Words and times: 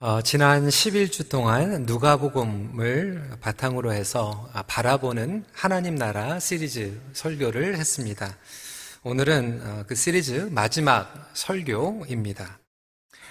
어, 0.00 0.22
지난 0.22 0.68
11주 0.68 1.28
동안 1.28 1.82
누가복음을 1.82 3.38
바탕으로 3.40 3.92
해서 3.92 4.48
아, 4.52 4.62
바라보는 4.62 5.44
하나님 5.52 5.96
나라 5.96 6.38
시리즈 6.38 7.00
설교를 7.14 7.76
했습니다. 7.76 8.36
오늘은 9.02 9.60
어, 9.60 9.84
그 9.88 9.96
시리즈 9.96 10.50
마지막 10.52 11.32
설교입니다. 11.34 12.60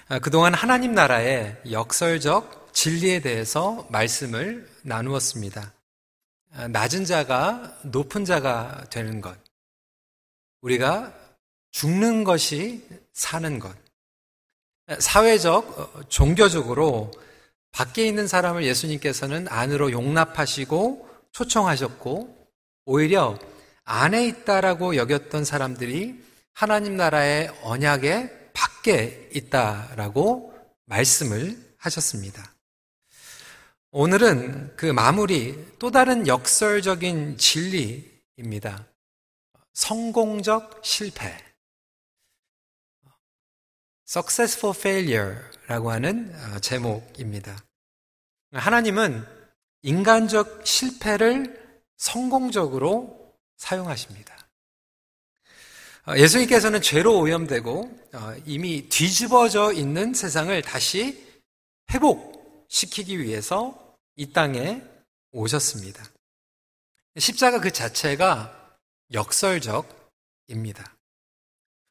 아, 0.09 0.19
그동안 0.19 0.53
하나님 0.53 0.93
나라의 0.93 1.55
역설적 1.71 2.73
진리에 2.73 3.21
대해서 3.21 3.87
말씀을 3.89 4.69
나누었습니다. 4.81 5.71
아, 6.51 6.67
낮은 6.67 7.05
자가 7.05 7.77
높은 7.83 8.25
자가 8.25 8.83
되는 8.89 9.21
것. 9.21 9.37
우리가 10.59 11.13
죽는 11.71 12.25
것이 12.25 12.85
사는 13.13 13.57
것. 13.57 13.86
사회적, 14.99 15.79
어, 15.79 16.03
종교적으로 16.07 17.11
밖에 17.71 18.07
있는 18.07 18.27
사람을 18.27 18.63
예수님께서는 18.63 19.47
안으로 19.49 19.91
용납하시고 19.91 21.07
초청하셨고 21.31 22.47
오히려 22.85 23.37
안에 23.83 24.25
있다라고 24.27 24.95
여겼던 24.95 25.45
사람들이 25.45 26.23
하나님 26.53 26.97
나라의 26.97 27.51
언약의 27.61 28.49
밖에 28.53 29.29
있다라고 29.33 30.53
말씀을 30.85 31.57
하셨습니다. 31.77 32.53
오늘은 33.91 34.75
그 34.75 34.85
마무리 34.85 35.55
또 35.79 35.91
다른 35.91 36.27
역설적인 36.27 37.37
진리입니다. 37.37 38.87
성공적 39.73 40.81
실패. 40.83 41.46
Successful 44.07 44.73
Failure라고 44.77 45.91
하는 45.91 46.33
어, 46.33 46.59
제목입니다. 46.59 47.61
하나님은 48.53 49.25
인간적 49.81 50.65
실패를 50.65 51.83
성공적으로 51.97 53.35
사용하십니다. 53.57 54.47
어, 56.07 56.15
예수님께서는 56.15 56.81
죄로 56.81 57.19
오염되고 57.19 58.07
어, 58.13 58.35
이미 58.45 58.87
뒤집어져 58.87 59.73
있는 59.73 60.13
세상을 60.13 60.61
다시 60.61 61.27
회복시키기 61.91 63.19
위해서 63.19 63.93
이 64.15 64.31
땅에 64.31 64.81
오셨습니다. 65.33 66.03
십자가 67.17 67.59
그 67.59 67.71
자체가 67.71 68.77
역설적입니다. 69.11 70.96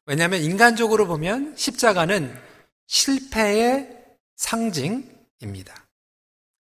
왜냐하면 0.07 0.41
인간적으로 0.41 1.05
보면 1.05 1.55
십자가는 1.57 2.33
실패의 2.87 4.05
상징입니다. 4.37 5.85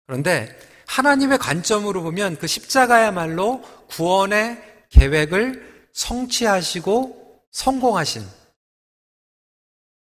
그런데 0.07 0.59
하나님의 0.87 1.37
관점으로 1.39 2.03
보면 2.03 2.39
그 2.39 2.47
십자가야말로 2.47 3.61
구원의 3.89 4.87
계획을 4.89 5.91
성취하시고 5.93 7.45
성공하신 7.53 8.27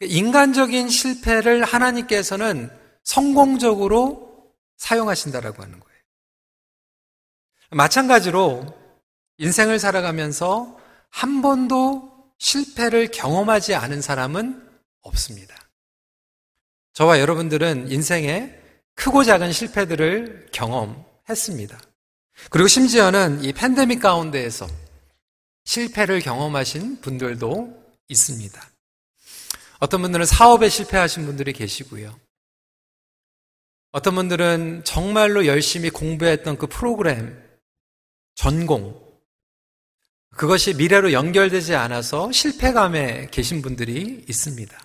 인간적인 0.01 0.89
실패를 0.89 1.65
하나님께서는 1.65 2.71
성공적으로 3.05 4.55
사용하신다라고 4.79 5.63
하는 5.63 5.79
거예요. 5.79 5.99
마찬가지로 7.71 8.67
인생을 9.37 9.79
살아가면서 9.79 10.79
한 11.11 11.43
번도 11.43 12.12
실패를 12.43 13.13
경험하지 13.13 13.77
않은 13.77 14.03
사람은 14.03 14.69
없습니다. 15.03 15.57
저와 16.93 17.21
여러분들은 17.21 17.91
인생에 17.91 18.53
크고 18.97 19.23
작은 19.23 19.53
실패들을 19.53 20.49
경험했습니다. 20.53 21.81
그리고 22.51 22.67
심지어는 22.67 23.45
이 23.45 23.53
팬데믹 23.53 24.01
가운데에서 24.01 24.67
실패를 25.65 26.21
경험하신 26.21 27.01
분들도 27.01 27.81
있습니다. 28.09 28.71
어떤 29.79 30.03
분들은 30.03 30.27
사업에 30.27 30.69
실패하신 30.69 31.25
분들이 31.25 31.53
계시고요. 31.53 32.19
어떤 33.93 34.17
분들은 34.17 34.83
정말로 34.85 35.47
열심히 35.47 35.91
공부했던 35.91 36.59
그 36.59 36.67
프로그램, 36.67 37.41
전공, 38.35 39.02
그것이 40.37 40.75
미래로 40.75 41.13
연결되지 41.13 41.75
않아서 41.75 42.33
실패감에 42.33 43.29
계신 43.31 43.63
분들이 43.63 44.25
있습니다. 44.29 44.79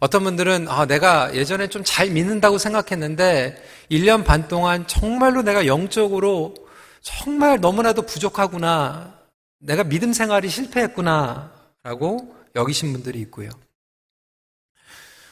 어떤 0.00 0.24
분들은 0.24 0.68
아, 0.68 0.86
내가 0.86 1.34
예전에 1.34 1.68
좀 1.68 1.84
잘 1.84 2.08
믿는다고 2.10 2.56
생각했는데 2.56 3.62
1년 3.90 4.24
반 4.24 4.48
동안 4.48 4.86
정말로 4.86 5.42
내가 5.42 5.66
영적으로 5.66 6.54
정말 7.02 7.60
너무나도 7.60 8.02
부족하구나. 8.02 9.18
내가 9.58 9.84
믿음 9.84 10.12
생활이 10.12 10.48
실패했구나. 10.48 11.52
라고 11.82 12.34
여기신 12.54 12.92
분들이 12.92 13.20
있고요. 13.20 13.50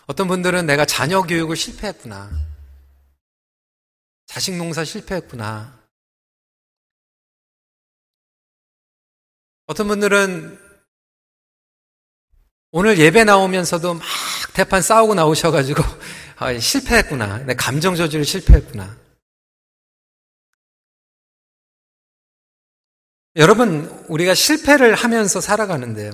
어떤 0.06 0.28
분들은 0.28 0.66
내가 0.66 0.84
자녀 0.84 1.22
교육을 1.22 1.56
실패했구나. 1.56 2.30
자식 4.26 4.56
농사 4.56 4.84
실패했구나. 4.84 5.77
어떤 9.68 9.86
분들은 9.86 10.58
오늘 12.70 12.98
예배 12.98 13.24
나오면서도 13.24 13.94
막 13.94 14.02
대판 14.54 14.80
싸우고 14.80 15.14
나오셔가지고 15.14 15.82
아, 16.36 16.58
실패했구나. 16.58 17.40
내 17.40 17.54
감정 17.54 17.94
조절이 17.94 18.24
실패했구나. 18.24 18.96
여러분, 23.36 23.86
우리가 24.08 24.34
실패를 24.34 24.94
하면서 24.94 25.40
살아가는데요. 25.40 26.12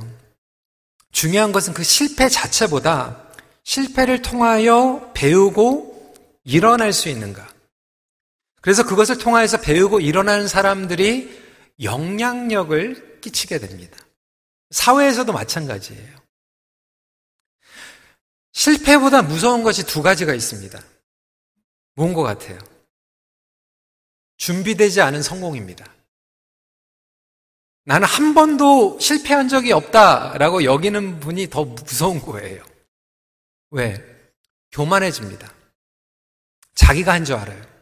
중요한 1.12 1.52
것은 1.52 1.74
그 1.74 1.84
실패 1.84 2.28
자체보다 2.28 3.28
실패를 3.62 4.20
통하여 4.20 5.12
배우고 5.14 6.12
일어날 6.42 6.92
수 6.92 7.08
있는가. 7.08 7.48
그래서 8.60 8.84
그것을 8.84 9.18
통하여서 9.18 9.60
배우고 9.60 10.00
일어나는 10.00 10.48
사람들이 10.48 11.40
영향력을 11.80 13.13
끼치게 13.24 13.58
됩니다. 13.58 13.98
사회에서도 14.70 15.32
마찬가지예요. 15.32 16.22
실패보다 18.52 19.22
무서운 19.22 19.62
것이 19.62 19.84
두 19.86 20.02
가지가 20.02 20.34
있습니다. 20.34 20.78
뭔 21.94 22.12
것 22.12 22.22
같아요? 22.22 22.58
준비되지 24.36 25.00
않은 25.00 25.22
성공입니다. 25.22 25.90
나는 27.84 28.06
한 28.06 28.34
번도 28.34 28.98
실패한 28.98 29.48
적이 29.48 29.72
없다라고 29.72 30.64
여기는 30.64 31.20
분이 31.20 31.48
더 31.50 31.64
무서운 31.64 32.20
거예요. 32.20 32.62
왜? 33.70 34.02
교만해집니다. 34.72 35.52
자기가 36.74 37.12
한 37.12 37.24
줄 37.24 37.36
알아요. 37.36 37.73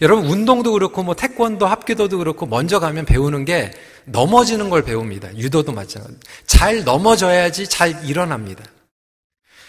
여러분 0.00 0.26
운동도 0.26 0.72
그렇고 0.72 1.02
뭐 1.02 1.14
태권도 1.14 1.66
합기도도 1.66 2.18
그렇고 2.18 2.46
먼저 2.46 2.78
가면 2.80 3.04
배우는 3.04 3.44
게 3.44 3.70
넘어지는 4.06 4.70
걸 4.70 4.82
배웁니다. 4.82 5.36
유도도 5.36 5.72
마찬가지. 5.72 6.16
잘 6.46 6.84
넘어져야지 6.84 7.68
잘 7.68 8.04
일어납니다. 8.04 8.64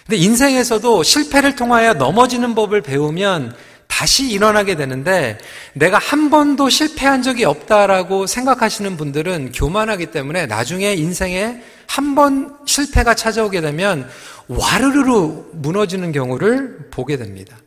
근데 0.07 0.17
인생에서도 0.17 1.03
실패를 1.03 1.55
통하여 1.55 1.93
넘어지는 1.93 2.55
법을 2.55 2.81
배우면 2.81 3.55
다시 3.87 4.31
일어나게 4.31 4.75
되는데 4.75 5.37
내가 5.73 5.97
한 5.97 6.29
번도 6.29 6.69
실패한 6.69 7.23
적이 7.23 7.43
없다라고 7.45 8.25
생각하시는 8.25 8.97
분들은 8.97 9.51
교만하기 9.51 10.07
때문에 10.07 10.47
나중에 10.47 10.93
인생에 10.93 11.61
한 11.87 12.15
번 12.15 12.55
실패가 12.65 13.15
찾아오게 13.15 13.59
되면 13.59 14.09
와르르르 14.47 15.49
무너지는 15.51 16.13
경우를 16.13 16.87
보게 16.89 17.17
됩니다. 17.17 17.57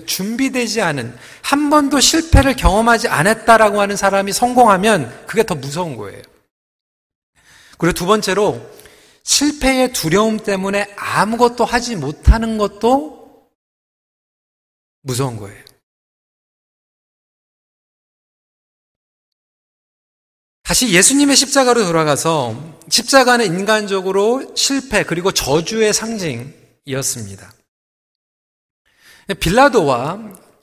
준비되지 0.00 0.82
않은 0.82 1.16
한 1.42 1.70
번도 1.70 2.00
실패를 2.00 2.56
경험하지 2.56 3.08
않았다라고 3.08 3.80
하는 3.80 3.96
사람이 3.96 4.32
성공하면 4.32 5.26
그게 5.26 5.44
더 5.44 5.54
무서운 5.54 5.96
거예요. 5.96 6.22
그리고 7.78 7.92
두 7.92 8.06
번째로 8.06 8.60
실패의 9.22 9.92
두려움 9.92 10.38
때문에 10.38 10.94
아무것도 10.96 11.64
하지 11.64 11.96
못하는 11.96 12.58
것도 12.58 13.48
무서운 15.02 15.36
거예요. 15.36 15.64
다시 20.62 20.92
예수님의 20.92 21.36
십자가로 21.36 21.84
돌아가서 21.84 22.76
십자가는 22.88 23.46
인간적으로 23.46 24.52
실패 24.56 25.04
그리고 25.04 25.30
저주의 25.30 25.92
상징이었습니다. 25.92 27.55
빌라도와 29.34 30.18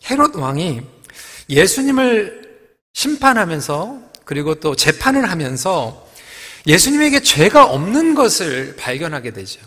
헤롯 0.10 0.36
왕이 0.36 0.82
예수님을 1.50 2.44
심판하면서 2.94 4.00
그리고 4.26 4.56
또 4.56 4.76
재판을 4.76 5.30
하면서 5.30 6.08
예수님에게 6.66 7.22
죄가 7.22 7.66
없는 7.66 8.16
것을 8.16 8.76
발견하게 8.78 9.32
되죠. 9.32 9.60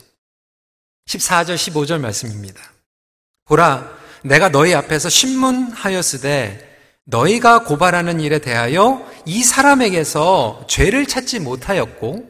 14절, 1.08 1.54
15절 1.56 2.00
말씀입니다. 2.00 2.60
보라, 3.44 3.90
내가 4.22 4.48
너희 4.48 4.74
앞에서 4.74 5.08
신문하였으되 5.08 6.66
너희가 7.04 7.64
고발하는 7.64 8.20
일에 8.20 8.38
대하여 8.40 9.06
이 9.24 9.44
사람에게서 9.44 10.66
죄를 10.68 11.06
찾지 11.06 11.40
못하였고 11.40 12.28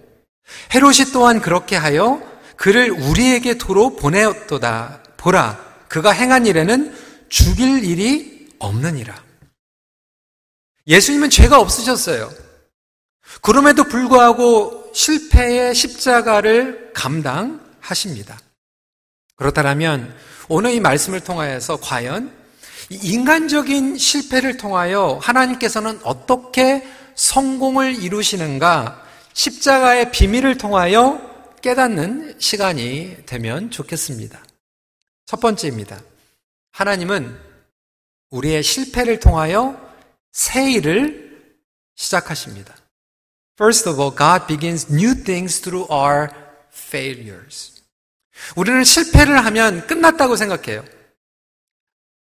헤롯이 0.74 1.12
또한 1.12 1.40
그렇게 1.40 1.76
하여 1.76 2.20
그를 2.56 2.90
우리에게 2.90 3.56
도로 3.56 3.96
보내었도다. 3.96 5.02
보라, 5.16 5.65
그가 5.88 6.10
행한 6.10 6.46
일에는 6.46 6.94
죽일 7.28 7.84
일이 7.84 8.48
없느니라. 8.58 9.22
예수님은 10.86 11.30
죄가 11.30 11.58
없으셨어요. 11.58 12.32
그럼에도 13.42 13.84
불구하고 13.84 14.90
실패의 14.94 15.74
십자가를 15.74 16.92
감당하십니다. 16.94 18.38
그렇다면 19.34 20.14
오늘 20.48 20.72
이 20.72 20.80
말씀을 20.80 21.20
통하여서 21.20 21.80
과연 21.80 22.32
인간적인 22.88 23.98
실패를 23.98 24.56
통하여 24.56 25.18
하나님께서는 25.20 26.00
어떻게 26.04 26.86
성공을 27.16 28.02
이루시는가 28.02 29.04
십자가의 29.32 30.12
비밀을 30.12 30.56
통하여 30.56 31.20
깨닫는 31.62 32.36
시간이 32.38 33.16
되면 33.26 33.70
좋겠습니다. 33.70 34.45
첫 35.26 35.40
번째입니다. 35.40 36.00
하나님은 36.72 37.36
우리의 38.30 38.62
실패를 38.62 39.18
통하여 39.18 39.78
새 40.32 40.70
일을 40.70 41.56
시작하십니다. 41.96 42.74
First 43.58 43.88
of 43.88 44.00
all, 44.00 44.14
God 44.16 44.46
begins 44.46 44.86
new 44.92 45.24
things 45.24 45.60
through 45.60 45.92
our 45.92 46.28
failures. 46.72 47.82
우리는 48.54 48.84
실패를 48.84 49.44
하면 49.46 49.86
끝났다고 49.86 50.36
생각해요. 50.36 50.84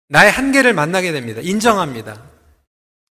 나의 0.09 0.31
한계를 0.31 0.73
만나게 0.73 1.11
됩니다. 1.11 1.39
인정합니다. 1.41 2.21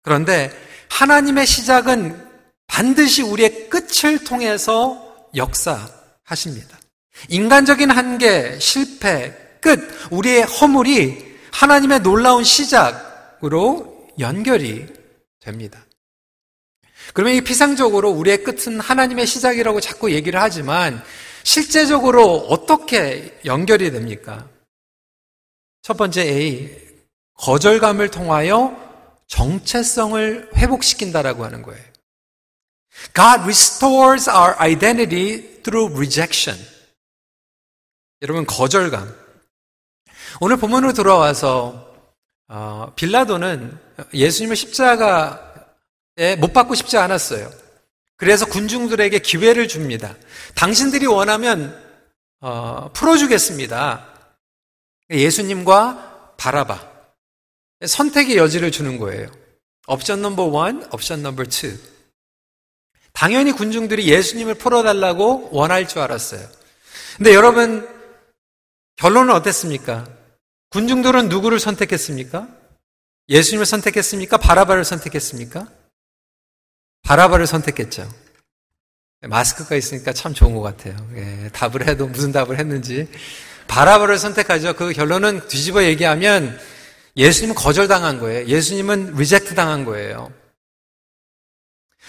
그런데 0.01 0.51
하나님의 0.89 1.45
시작은 1.45 2.27
반드시 2.67 3.21
우리의 3.21 3.69
끝을 3.69 4.23
통해서 4.23 5.29
역사하십니다. 5.35 6.77
인간적인 7.29 7.91
한계, 7.91 8.59
실패, 8.59 9.49
끝, 9.61 9.79
우리의 10.11 10.44
허물이 10.44 11.38
하나님의 11.51 12.01
놀라운 12.01 12.44
시작으로 12.44 14.07
연결이 14.19 14.88
됩니다. 15.39 15.85
그러면 17.13 17.35
이 17.35 17.41
피상적으로 17.41 18.09
우리의 18.11 18.44
끝은 18.44 18.79
하나님의 18.79 19.25
시작이라고 19.25 19.79
자꾸 19.79 20.11
얘기를 20.11 20.39
하지만 20.39 21.03
실제적으로 21.44 22.38
어떻게 22.50 23.39
연결이 23.45 23.91
됩니까? 23.91 24.47
첫 25.81 25.97
번째 25.97 26.21
A, 26.21 26.77
거절감을 27.35 28.12
통하여 28.12 28.77
정체성을 29.27 30.51
회복시킨다라고 30.55 31.45
하는 31.45 31.62
거예요. 31.62 31.83
God 33.13 33.44
restores 33.44 34.29
our 34.29 34.55
identity 34.59 35.62
through 35.63 35.95
rejection. 35.95 36.59
여러분, 38.21 38.45
거절감. 38.45 39.15
오늘 40.39 40.57
본문으로 40.57 40.93
돌아와서 40.93 41.93
어, 42.47 42.91
빌라도는 42.95 43.77
예수님을 44.13 44.55
십자가에 44.55 46.35
못 46.39 46.53
받고 46.53 46.75
싶지 46.75 46.97
않았어요. 46.97 47.51
그래서 48.15 48.45
군중들에게 48.45 49.19
기회를 49.19 49.67
줍니다. 49.67 50.15
당신들이 50.55 51.05
원하면 51.05 51.77
어, 52.41 52.89
풀어주겠습니다. 52.93 54.05
예수님과 55.09 56.35
바라바 56.37 56.89
선택의 57.85 58.37
여지를 58.37 58.71
주는 58.71 58.97
거예요. 58.97 59.29
Option 59.88 60.21
number 60.21 60.44
one, 60.44 60.88
option 60.91 61.24
number 61.24 61.45
two. 61.45 61.77
당연히 63.13 63.51
군중들이 63.51 64.07
예수님을 64.07 64.55
풀어달라고 64.55 65.49
원할 65.51 65.87
줄 65.87 65.99
알았어요. 65.99 66.47
근데 67.17 67.33
여러분 67.33 67.87
결론은 68.97 69.33
어땠습니까? 69.33 70.19
군중들은 70.69 71.30
누구를 71.30 71.60
선택했습니까? 71.60 72.48
예수님을 73.27 73.66
선택했습니까? 73.66 74.38
바라바를 74.38 74.83
선택했습니까? 74.83 75.68
바라바를 77.04 77.48
선택했죠. 77.48 78.10
마스크가 79.21 79.75
있으니까 79.75 80.13
참 80.13 80.33
좋은 80.33 80.54
것 80.56 80.62
같아요. 80.62 80.95
예, 81.16 81.50
답을 81.54 81.88
해도 81.88 82.07
무슨 82.07 82.31
답을 82.31 82.57
했는지. 82.57 83.07
바라바를 83.68 84.18
선택하죠. 84.18 84.75
그 84.75 84.94
결론은 84.94 85.48
뒤집어 85.48 85.83
얘기하면 85.83 86.60
예수님은 87.18 87.56
거절당한 87.56 88.19
거예요. 88.19 88.48
예수님은 88.48 89.15
reject 89.15 89.56
당한 89.56 89.86
거예요. 89.86 90.31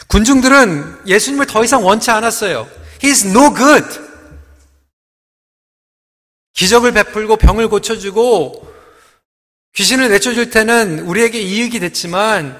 군중들은 0.06 1.06
예수님을 1.06 1.46
더 1.46 1.64
이상 1.64 1.84
원치 1.84 2.10
않았어요. 2.10 2.68
He's 3.00 3.28
no 3.28 3.54
good. 3.54 4.09
기적을 6.54 6.92
베풀고 6.92 7.36
병을 7.36 7.68
고쳐주고 7.68 8.68
귀신을 9.74 10.08
내쫓을 10.10 10.50
때는 10.50 11.00
우리에게 11.00 11.40
이익이 11.40 11.80
됐지만 11.80 12.58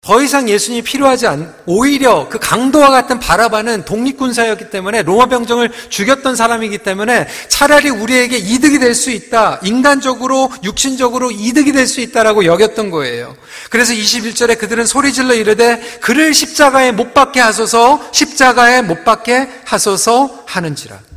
더 0.00 0.22
이상 0.22 0.48
예수님이 0.48 0.82
필요하지 0.82 1.26
않, 1.26 1.54
오히려 1.66 2.28
그 2.28 2.38
강도와 2.38 2.90
같은 2.90 3.18
바라바는 3.18 3.84
독립군사였기 3.84 4.70
때문에 4.70 5.02
로마 5.02 5.26
병정을 5.26 5.70
죽였던 5.88 6.36
사람이기 6.36 6.78
때문에 6.78 7.26
차라리 7.48 7.90
우리에게 7.90 8.38
이득이 8.38 8.78
될 8.78 8.94
수 8.94 9.10
있다. 9.10 9.58
인간적으로, 9.64 10.50
육신적으로 10.62 11.30
이득이 11.32 11.72
될 11.72 11.88
수 11.88 12.00
있다라고 12.00 12.44
여겼던 12.44 12.90
거예요. 12.90 13.36
그래서 13.70 13.92
21절에 13.92 14.56
그들은 14.58 14.86
소리질러 14.86 15.34
이르되 15.34 15.80
그를 16.00 16.32
십자가에 16.32 16.92
못 16.92 17.12
박게 17.12 17.40
하소서, 17.40 18.00
십자가에 18.12 18.82
못 18.82 19.04
박게 19.04 19.48
하소서 19.64 20.44
하는지라. 20.46 21.07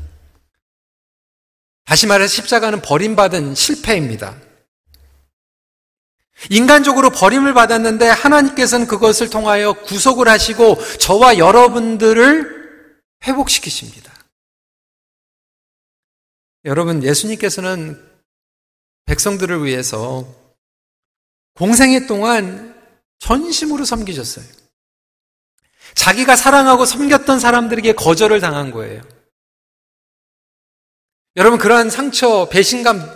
다시 1.91 2.07
말해서 2.07 2.33
십자가는 2.35 2.81
버림받은 2.81 3.53
실패입니다. 3.53 4.38
인간적으로 6.49 7.09
버림을 7.09 7.53
받았는데 7.53 8.07
하나님께서는 8.07 8.88
그것을 8.88 9.29
통하여 9.29 9.73
구속을 9.73 10.29
하시고 10.29 10.77
저와 10.99 11.38
여러분들을 11.38 13.01
회복시키십니다. 13.25 14.09
여러분, 16.63 17.03
예수님께서는 17.03 18.01
백성들을 19.04 19.66
위해서 19.66 20.25
공생애 21.56 22.06
동안 22.06 22.73
전심으로 23.19 23.83
섬기셨어요. 23.83 24.45
자기가 25.95 26.37
사랑하고 26.37 26.85
섬겼던 26.85 27.42
사람들에게 27.42 27.92
거절을 27.95 28.39
당한 28.39 28.71
거예요. 28.71 29.01
여러분, 31.38 31.59
그러한 31.59 31.90
상처, 31.90 32.47
배신감 32.50 33.09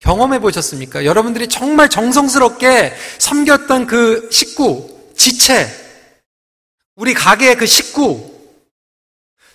경험해 0.00 0.38
보셨습니까? 0.40 1.04
여러분들이 1.04 1.48
정말 1.48 1.90
정성스럽게 1.90 2.94
섬겼던 3.18 3.86
그 3.86 4.28
식구, 4.32 5.12
지체, 5.16 5.68
우리 6.96 7.12
가게의 7.12 7.56
그 7.56 7.66
식구, 7.66 8.30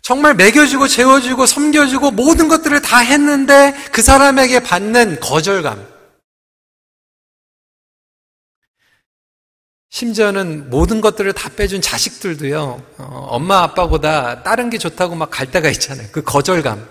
정말 0.03 0.35
먹여주고 0.35 0.87
재워주고 0.87 1.47
섬겨주고 1.47 2.11
모든 2.11 2.47
것들을 2.47 2.79
다 2.83 2.99
했는데 2.99 3.73
그 3.91 4.03
사람에게 4.03 4.59
받는 4.59 5.19
거절감. 5.19 5.95
심지어는 9.89 10.69
모든 10.69 11.01
것들을 11.01 11.33
다 11.33 11.49
빼준 11.49 11.81
자식들도요, 11.81 12.83
어, 12.99 13.27
엄마 13.31 13.63
아빠보다 13.63 14.43
다른 14.43 14.69
게 14.69 14.77
좋다고 14.77 15.15
막 15.15 15.31
갈 15.31 15.49
때가 15.49 15.69
있잖아요. 15.71 16.07
그 16.11 16.21
거절감. 16.21 16.87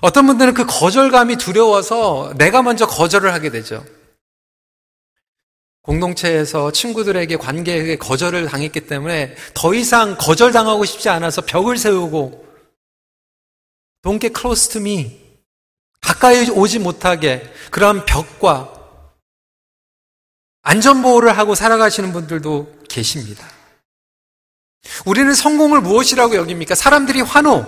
어떤 0.00 0.26
분들은 0.26 0.54
그 0.54 0.66
거절감이 0.66 1.36
두려워서 1.36 2.34
내가 2.36 2.62
먼저 2.62 2.86
거절을 2.86 3.32
하게 3.32 3.50
되죠. 3.50 3.84
공동체에서 5.82 6.72
친구들에게 6.72 7.36
관계에 7.36 7.96
거절을 7.96 8.48
당했기 8.48 8.80
때문에 8.80 9.36
더 9.54 9.72
이상 9.72 10.16
거절당하고 10.18 10.84
싶지 10.84 11.08
않아서 11.08 11.42
벽을 11.42 11.78
세우고 11.78 12.44
Don't 14.02 14.20
get 14.20 14.34
close 14.38 14.68
to 14.72 14.80
me. 14.80 15.20
가까이 16.00 16.48
오지 16.50 16.78
못하게 16.78 17.52
그런 17.70 18.04
벽과 18.04 18.72
안전보호를 20.62 21.36
하고 21.38 21.54
살아가시는 21.54 22.12
분들도 22.12 22.80
계십니다. 22.88 23.46
우리는 25.04 25.32
성공을 25.34 25.80
무엇이라고 25.80 26.36
여깁니까? 26.36 26.74
사람들이 26.74 27.20
환호, 27.20 27.64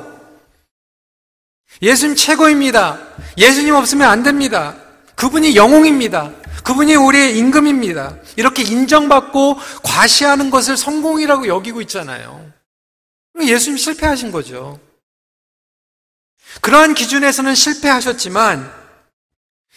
예수님 1.83 2.17
최고입니다. 2.17 2.99
예수님 3.37 3.75
없으면 3.75 4.09
안 4.09 4.23
됩니다. 4.23 4.77
그분이 5.15 5.57
영웅입니다. 5.57 6.33
그분이 6.65 6.95
우리의 6.97 7.39
임금입니다. 7.39 8.17
이렇게 8.37 8.63
인정받고 8.63 9.59
과시하는 9.83 10.51
것을 10.51 10.77
성공이라고 10.77 11.49
여기고 11.49 11.81
있잖아요. 11.83 12.53
예수님 13.41 13.77
실패하신 13.77 14.33
거죠. 14.33 14.81
그러한 16.61 16.95
기준에서는 16.95 17.55
실패하셨지만 17.55 18.73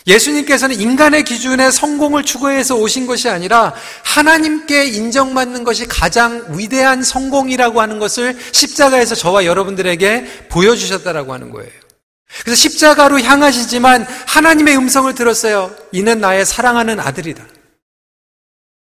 예수님께서는 0.07 0.79
인간의 0.79 1.23
기준에 1.23 1.69
성공을 1.69 2.23
추구해서 2.23 2.75
오신 2.75 3.05
것이 3.05 3.29
아니라 3.29 3.73
하나님께 4.03 4.85
인정받는 4.85 5.63
것이 5.63 5.87
가장 5.87 6.45
위대한 6.57 7.03
성공이라고 7.03 7.81
하는 7.81 7.99
것을 7.99 8.37
십자가에서 8.51 9.15
저와 9.15 9.45
여러분들에게 9.45 10.47
보여주셨다라고 10.49 11.33
하는 11.33 11.51
거예요. 11.51 11.71
그래서 12.43 12.55
십자가로 12.55 13.19
향하시지만 13.19 14.07
하나님의 14.27 14.77
음성을 14.77 15.13
들었어요. 15.13 15.75
이는 15.91 16.19
나의 16.21 16.45
사랑하는 16.45 16.99
아들이다. 16.99 17.45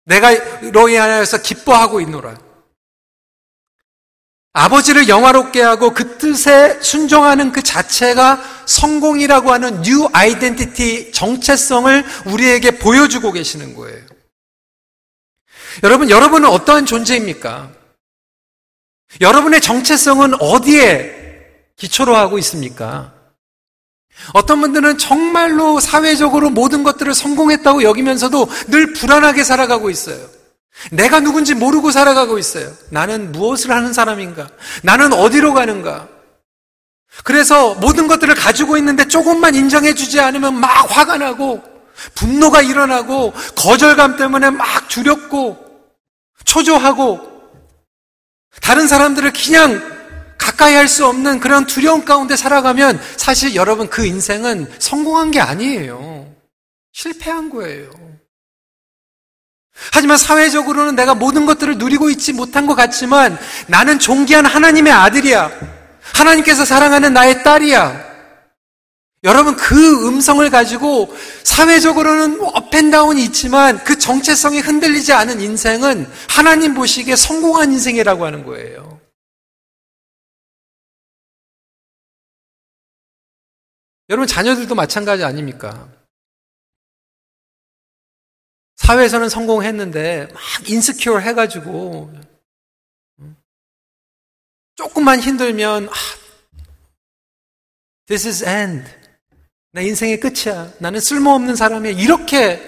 내가 0.06 0.30
너로 0.72 0.88
인하여서 0.88 1.42
기뻐하고 1.42 2.00
있노라. 2.00 2.49
아버지를 4.52 5.08
영화롭게 5.08 5.62
하고 5.62 5.94
그 5.94 6.18
뜻에 6.18 6.80
순종하는 6.82 7.52
그 7.52 7.62
자체가 7.62 8.42
성공이라고 8.66 9.52
하는 9.52 9.82
new 9.82 10.08
identity 10.12 11.12
정체성을 11.12 12.04
우리에게 12.26 12.78
보여주고 12.78 13.30
계시는 13.30 13.76
거예요. 13.76 14.04
여러분, 15.84 16.10
여러분은 16.10 16.48
어떠한 16.48 16.86
존재입니까? 16.86 17.70
여러분의 19.20 19.60
정체성은 19.60 20.40
어디에 20.40 21.16
기초로 21.76 22.16
하고 22.16 22.38
있습니까? 22.38 23.12
어떤 24.34 24.60
분들은 24.60 24.98
정말로 24.98 25.80
사회적으로 25.80 26.50
모든 26.50 26.82
것들을 26.82 27.14
성공했다고 27.14 27.84
여기면서도 27.84 28.48
늘 28.68 28.92
불안하게 28.92 29.44
살아가고 29.44 29.90
있어요. 29.90 30.39
내가 30.90 31.20
누군지 31.20 31.54
모르고 31.54 31.90
살아가고 31.90 32.38
있어요. 32.38 32.72
나는 32.90 33.32
무엇을 33.32 33.70
하는 33.70 33.92
사람인가? 33.92 34.48
나는 34.82 35.12
어디로 35.12 35.52
가는가? 35.54 36.08
그래서 37.24 37.74
모든 37.74 38.06
것들을 38.06 38.34
가지고 38.34 38.76
있는데 38.78 39.06
조금만 39.06 39.54
인정해주지 39.54 40.20
않으면 40.20 40.58
막 40.58 40.68
화가 40.90 41.18
나고, 41.18 41.62
분노가 42.14 42.62
일어나고, 42.62 43.32
거절감 43.56 44.16
때문에 44.16 44.50
막 44.50 44.88
두렵고, 44.88 45.58
초조하고, 46.44 47.20
다른 48.62 48.86
사람들을 48.88 49.32
그냥 49.32 50.00
가까이 50.38 50.74
할 50.74 50.88
수 50.88 51.06
없는 51.06 51.40
그런 51.40 51.66
두려움 51.66 52.04
가운데 52.04 52.34
살아가면 52.36 53.00
사실 53.16 53.54
여러분 53.54 53.88
그 53.88 54.06
인생은 54.06 54.72
성공한 54.78 55.30
게 55.30 55.40
아니에요. 55.40 56.34
실패한 56.92 57.50
거예요. 57.50 57.90
하지만 59.92 60.16
사회적으로는 60.16 60.94
내가 60.94 61.14
모든 61.14 61.46
것들을 61.46 61.78
누리고 61.78 62.10
있지 62.10 62.32
못한 62.32 62.66
것 62.66 62.74
같지만 62.74 63.38
나는 63.66 63.98
존귀한 63.98 64.46
하나님의 64.46 64.92
아들이야. 64.92 65.50
하나님께서 66.14 66.64
사랑하는 66.64 67.12
나의 67.12 67.42
딸이야. 67.42 68.10
여러분 69.22 69.54
그 69.56 70.08
음성을 70.08 70.48
가지고 70.48 71.14
사회적으로는 71.44 72.40
업앤다운이 72.40 73.22
있지만 73.24 73.82
그 73.84 73.98
정체성이 73.98 74.60
흔들리지 74.60 75.12
않은 75.12 75.40
인생은 75.40 76.10
하나님 76.28 76.74
보시기에 76.74 77.16
성공한 77.16 77.72
인생이라고 77.72 78.24
하는 78.24 78.44
거예요. 78.44 78.98
여러분 84.08 84.26
자녀들도 84.26 84.74
마찬가지 84.74 85.22
아닙니까? 85.22 85.88
사회에서는 88.80 89.28
성공했는데 89.28 90.28
막 90.32 90.42
인스큐어 90.68 91.18
해가지고 91.18 92.12
조금만 94.74 95.20
힘들면 95.20 95.88
아, 95.88 95.92
This 98.06 98.26
is 98.26 98.44
end. 98.44 98.90
내 99.72 99.84
인생의 99.84 100.18
끝이야. 100.18 100.72
나는 100.80 100.98
쓸모없는 100.98 101.54
사람이야. 101.54 101.92
이렇게 101.92 102.60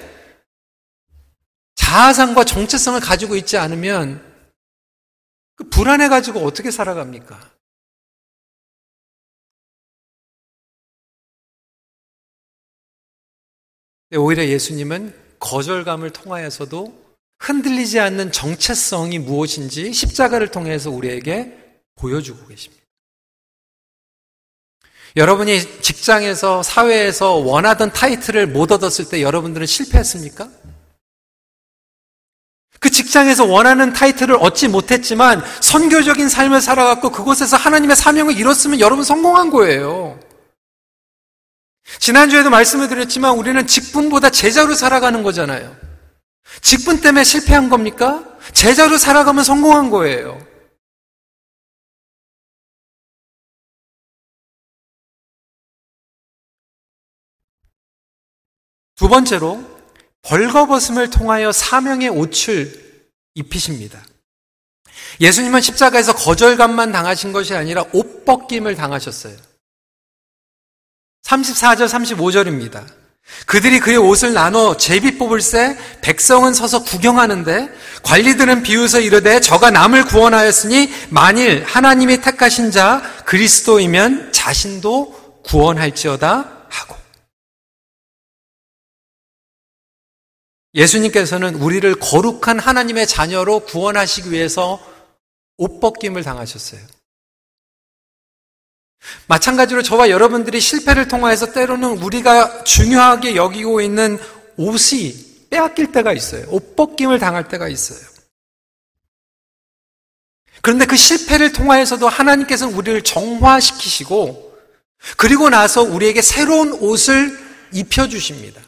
자아상과 1.75 2.45
정체성을 2.45 3.01
가지고 3.01 3.35
있지 3.35 3.57
않으면 3.57 4.23
그 5.57 5.65
불안해가지고 5.65 6.41
어떻게 6.41 6.71
살아갑니까? 6.71 7.51
오히려 14.15 14.47
예수님은 14.47 15.22
거절감을 15.43 16.11
통하여서도 16.11 17.03
흔들리지 17.41 17.99
않는 17.99 18.31
정체성이 18.33 19.19
무엇인지 19.19 19.93
십자가를 19.93 20.49
통해서 20.49 20.91
우리에게 20.91 21.59
보여주고 21.97 22.47
계십니다. 22.47 22.83
여러분이 25.17 25.83
직장에서, 25.83 26.63
사회에서 26.63 27.35
원하던 27.35 27.93
타이틀을 27.93 28.47
못 28.47 28.73
얻었을 28.73 29.09
때 29.09 29.21
여러분들은 29.21 29.67
실패했습니까? 29.67 30.49
그 32.79 32.91
직장에서 32.91 33.45
원하는 33.45 33.93
타이틀을 33.93 34.37
얻지 34.37 34.69
못했지만 34.69 35.43
선교적인 35.61 36.29
삶을 36.29 36.61
살아갔고 36.61 37.11
그곳에서 37.11 37.57
하나님의 37.57 37.97
사명을 37.97 38.37
이뤘으면 38.39 38.81
여러분 38.81 39.05
성공한 39.05 39.51
거예요. 39.51 40.19
지난주에도 41.99 42.51
말씀을 42.51 42.89
드렸지만 42.89 43.37
우리는 43.37 43.67
직분보다 43.67 44.31
제자로 44.31 44.75
살아가는 44.75 45.23
거잖아요. 45.23 45.77
직분 46.61 47.01
때문에 47.01 47.25
실패한 47.25 47.69
겁니까? 47.69 48.25
제자로 48.53 48.99
살아가면 48.99 49.45
성공한 49.45 49.91
거예요. 49.91 50.45
두 58.97 59.09
번째로 59.09 59.65
벌거벗음을 60.23 61.11
통하여 61.11 61.51
사명의 61.51 62.09
옷을 62.09 63.11
입히십니다. 63.35 64.05
예수님은 65.21 65.61
십자가에서 65.61 66.15
거절감만 66.15 66.93
당하신 66.93 67.33
것이 67.33 67.55
아니라 67.55 67.85
옷 67.93 68.25
벗김을 68.25 68.77
당하셨어요. 68.77 69.37
34절, 71.33 71.89
35절입니다. 71.89 72.85
그들이 73.47 73.81
그의 73.81 73.97
옷을 73.97 74.35
나눠 74.35 74.77
제비 74.77 75.17
뽑을 75.17 75.41
새 75.41 75.79
백성은 76.03 76.53
서서 76.53 76.85
구경하는데 76.85 77.71
관리들은 78.03 78.63
비웃어 78.63 79.01
이르되 79.01 79.41
저가 79.41 79.71
남을 79.71 80.05
구원하였으니 80.07 80.93
만일 81.09 81.65
하나님이 81.65 82.21
택하신 82.21 82.71
자 82.71 83.03
그리스도이면 83.25 84.33
자신도 84.33 85.43
구원할지어다 85.45 86.67
하고 86.69 86.97
예수님께서는 90.75 91.55
우리를 91.55 91.95
거룩한 91.95 92.59
하나님의 92.59 93.07
자녀로 93.07 93.61
구원하시기 93.61 94.31
위해서 94.31 94.85
옷 95.57 95.81
벗김을 95.81 96.23
당하셨어요. 96.23 96.81
마찬가지로 99.27 99.83
저와 99.83 100.11
여러분들이 100.11 100.61
실패를 100.61 101.09
통하여서 101.09 101.53
때로는 101.53 102.03
우리가 102.03 102.65
중요하게 102.65 103.37
여기고 103.37 103.81
있는 103.81 104.19
옷이 104.57 105.49
빼앗길 105.51 105.93
때가 105.93 106.13
있어요. 106.13 106.47
옷 106.49 106.77
벗김을 106.77 107.19
당할 107.19 107.49
때가 107.49 107.69
있어요. 107.69 108.01
그런데 110.63 110.87
그 110.87 110.97
실패를 110.97 111.53
통하여서도 111.53 112.09
하나님께서는 112.09 112.75
우리를 112.75 113.03
정화시키시고 113.03 114.53
그리고 115.17 115.51
나서 115.51 115.83
우리에게 115.83 116.23
새로운 116.23 116.73
옷을 116.73 117.37
입혀주십니다. 117.73 118.63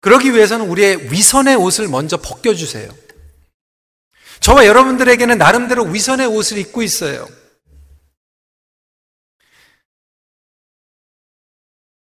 그러기 0.00 0.34
위해서는 0.34 0.68
우리의 0.68 1.12
위선의 1.12 1.54
옷을 1.54 1.86
먼저 1.86 2.16
벗겨주세요. 2.16 2.92
저와 4.42 4.66
여러분들에게는 4.66 5.38
나름대로 5.38 5.84
위선의 5.84 6.26
옷을 6.26 6.58
입고 6.58 6.82
있어요. 6.82 7.28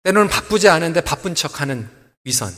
때로는 0.03 0.29
바쁘지 0.29 0.69
않은데 0.69 1.01
바쁜 1.01 1.35
척 1.35 1.61
하는 1.61 1.89
위선. 2.25 2.53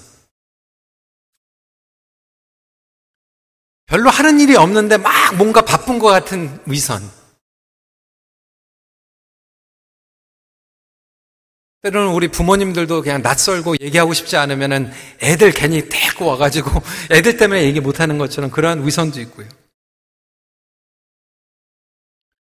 별로 3.84 4.10
하는 4.10 4.40
일이 4.40 4.56
없는데 4.56 4.96
막 4.96 5.36
뭔가 5.36 5.60
바쁜 5.60 5.98
것 5.98 6.08
같은 6.08 6.58
위선. 6.66 7.08
때로는 11.82 12.12
우리 12.14 12.28
부모님들도 12.28 13.02
그냥 13.02 13.22
낯설고 13.22 13.76
얘기하고 13.80 14.12
싶지 14.14 14.36
않으면은 14.36 14.90
애들 15.22 15.52
괜히 15.52 15.88
데리고 15.88 16.26
와가지고 16.26 16.70
애들 17.12 17.36
때문에 17.36 17.62
얘기 17.62 17.78
못하는 17.78 18.18
것처럼 18.18 18.50
그러한 18.50 18.84
위선도 18.84 19.20
있고요. 19.20 19.46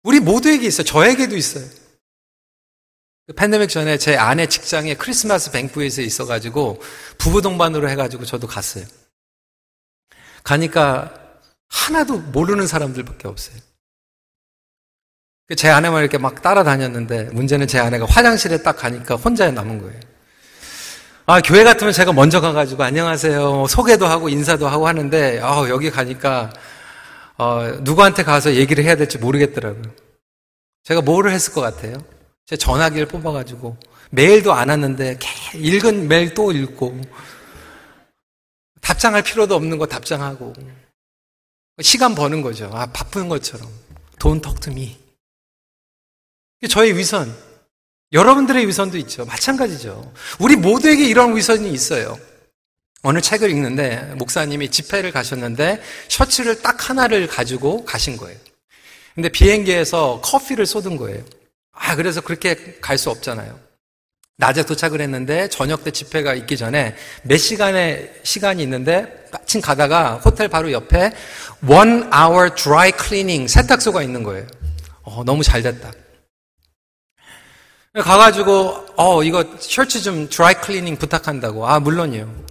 우리 0.04 0.20
모두에게 0.20 0.68
있어요. 0.68 0.86
저에게도 0.86 1.36
있어요. 1.36 1.66
그 3.28 3.34
팬데믹 3.34 3.70
전에 3.70 3.98
제 3.98 4.18
아내 4.18 4.48
직장에 4.48 4.96
크리스마스 4.96 5.52
뱅크에서 5.52 6.02
있어가지고 6.02 6.82
부부 7.18 7.42
동반으로 7.42 7.90
해가지고 7.90 8.26
저도 8.26 8.48
갔어요. 8.48 8.86
가니까 10.44 11.14
하나도 11.68 12.18
모르는 12.18 12.66
사람들밖에 12.66 13.28
없어요. 13.28 13.58
그제 15.48 15.70
아내만 15.70 16.02
이렇게 16.02 16.18
막 16.18 16.42
따라다녔는데 16.42 17.26
문제는 17.32 17.68
제 17.68 17.80
아내가 17.80 18.06
화장실에 18.06 18.62
딱 18.62 18.78
가니까 18.78 19.16
혼자 19.16 19.50
남은 19.52 19.82
거예요. 19.82 20.00
아, 21.32 21.42
교회 21.42 21.64
같으면 21.64 21.94
제가 21.94 22.12
먼저 22.12 22.42
가가지고 22.42 22.82
안녕하세요. 22.82 23.68
소개도 23.68 24.08
하고 24.08 24.30
인사도 24.30 24.68
하고 24.68 24.88
하는데, 24.88 25.40
아, 25.44 25.64
여기 25.70 25.92
가니까, 25.92 26.52
어, 27.40 27.64
누구한테 27.82 28.24
가서 28.24 28.56
얘기를 28.56 28.84
해야 28.84 28.98
될지 28.98 29.18
모르겠더라고요. 29.18 29.94
제가 30.84 31.02
뭐를 31.02 31.32
했을 31.32 31.54
것 31.54 31.62
같아요? 31.62 31.94
제 32.46 32.58
전화기를 32.58 33.08
뽑아가지고, 33.08 33.78
메일도 34.12 34.52
안 34.52 34.68
왔는데, 34.68 35.18
읽은 35.56 36.10
메일 36.10 36.34
또 36.34 36.52
읽고, 36.52 37.00
답장할 38.82 39.24
필요도 39.24 39.56
없는 39.56 39.78
거 39.78 39.86
답장하고, 39.86 40.54
시간 41.82 42.14
버는 42.14 42.42
거죠. 42.42 42.70
아, 42.74 42.88
바쁜 42.88 43.30
것처럼. 43.30 43.70
돈 44.20 44.42
me. 44.68 44.98
저의 46.68 46.98
위선. 46.98 47.34
여러분들의 48.12 48.68
위선도 48.68 48.98
있죠. 48.98 49.24
마찬가지죠. 49.24 50.14
우리 50.40 50.58
모두에게 50.58 51.08
이런 51.08 51.38
위선이 51.38 51.72
있어요. 51.72 52.20
어느 53.02 53.22
책을 53.22 53.50
읽는데 53.50 54.14
목사님이 54.18 54.70
집회를 54.70 55.12
가셨는데 55.12 55.82
셔츠를 56.10 56.62
딱 56.62 56.90
하나를 56.90 57.28
가지고 57.28 57.86
가신 57.86 58.18
거예요. 58.18 58.38
근데 59.16 59.30
비행기에서 59.30 60.22
커피를 60.24 60.66
쏟은 60.66 60.98
거예요. 60.98 61.24
아, 61.74 61.96
그래서 61.96 62.22
그렇게 62.22 62.78
갈 62.82 62.98
수 62.98 63.10
없잖아요. 63.10 63.58
낮에 64.38 64.64
도착을 64.64 65.02
했는데 65.02 65.50
저녁 65.50 65.84
때 65.84 65.92
집회가 65.92 66.34
있기 66.34 66.56
전에 66.56 66.96
몇 67.24 67.38
시간의 67.38 68.22
시간이 68.24 68.64
있는데 68.64 69.26
마침 69.32 69.60
가다가 69.60 70.16
호텔 70.16 70.48
바로 70.48 70.72
옆에 70.72 71.12
one 71.68 72.04
hour 72.14 72.56
dry 72.56 72.92
cleaning 72.98 73.52
세탁소가 73.52 74.02
있는 74.02 74.24
거예요. 74.24 74.48
어, 75.04 75.24
너무 75.26 75.44
잘 75.44 75.62
됐다. 75.62 75.92
가가지고 77.96 78.86
어 78.96 79.24
이거 79.24 79.44
셔츠 79.60 80.02
좀 80.02 80.30
드라이 80.30 80.54
클리닝 80.56 80.98
부탁한다고 80.98 81.68
아 81.68 81.80
물론이요. 81.80 82.46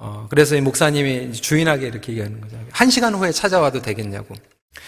어 0.00 0.26
그래서 0.30 0.54
이 0.54 0.60
목사님이 0.60 1.32
주인에게 1.32 1.88
이렇게 1.88 2.12
얘기하는 2.12 2.40
거죠. 2.40 2.56
한 2.70 2.88
시간 2.88 3.14
후에 3.14 3.32
찾아와도 3.32 3.82
되겠냐고. 3.82 4.34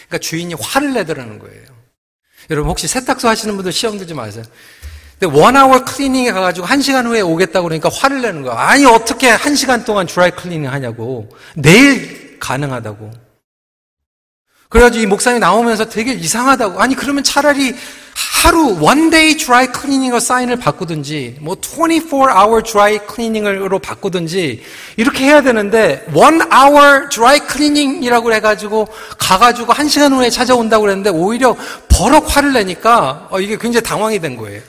그러니까 0.07 0.19
주인이 0.19 0.55
화를 0.55 0.95
내더라는 0.95 1.40
거예요. 1.40 1.64
여러분 2.49 2.71
혹시 2.71 2.87
세탁소 2.87 3.29
하시는 3.29 3.55
분들 3.57 3.73
시험 3.73 3.99
들지 3.99 4.14
마세요. 4.14 4.45
근데 5.19 5.37
one 5.37 5.85
hour 5.85 5.99
cleaning에 5.99 6.30
가가지고 6.31 6.67
한 6.67 6.81
시간 6.81 7.07
후에 7.07 7.21
오겠다고 7.21 7.64
그러니까 7.64 7.90
화를 7.93 8.23
내는 8.23 8.43
거야. 8.43 8.55
아니 8.57 8.87
어떻게 8.87 9.29
한 9.29 9.57
시간 9.57 9.85
동안 9.85 10.07
드라이 10.07 10.31
클리닝 10.31 10.71
하냐고. 10.71 11.29
내일 11.57 12.38
가능하다고. 12.38 13.11
그래가지고 14.69 15.02
이 15.02 15.07
목사님이 15.07 15.40
나오면서 15.40 15.88
되게 15.88 16.12
이상하다고. 16.12 16.81
아니 16.81 16.95
그러면 16.95 17.25
차라리 17.25 17.75
하루 18.42 18.78
one 18.80 19.09
day 19.09 19.37
드라이 19.37 19.66
클리닝으로 19.66 20.18
사인을 20.18 20.56
바꾸든지 20.56 21.37
뭐 21.42 21.56
24 21.61 22.42
hour 22.42 22.62
드라이 22.62 22.99
클리닝으로 23.06 23.78
바꾸든지 23.80 24.62
이렇게 24.97 25.25
해야 25.25 25.42
되는데 25.42 26.06
1 26.09 26.14
hour 26.16 27.11
드라이 27.11 27.40
클리닝이라고 27.40 28.32
해가지고 28.32 28.88
가가지고 29.18 29.75
한 29.75 29.88
시간 29.88 30.14
후에 30.14 30.30
찾아온다고 30.30 30.82
그랬는데 30.82 31.11
오히려 31.11 31.54
버럭 31.90 32.35
화를 32.35 32.54
내니까 32.54 33.28
어, 33.30 33.40
이게 33.40 33.59
굉장히 33.59 33.85
당황이 33.85 34.18
된 34.18 34.38
거예요. 34.38 34.62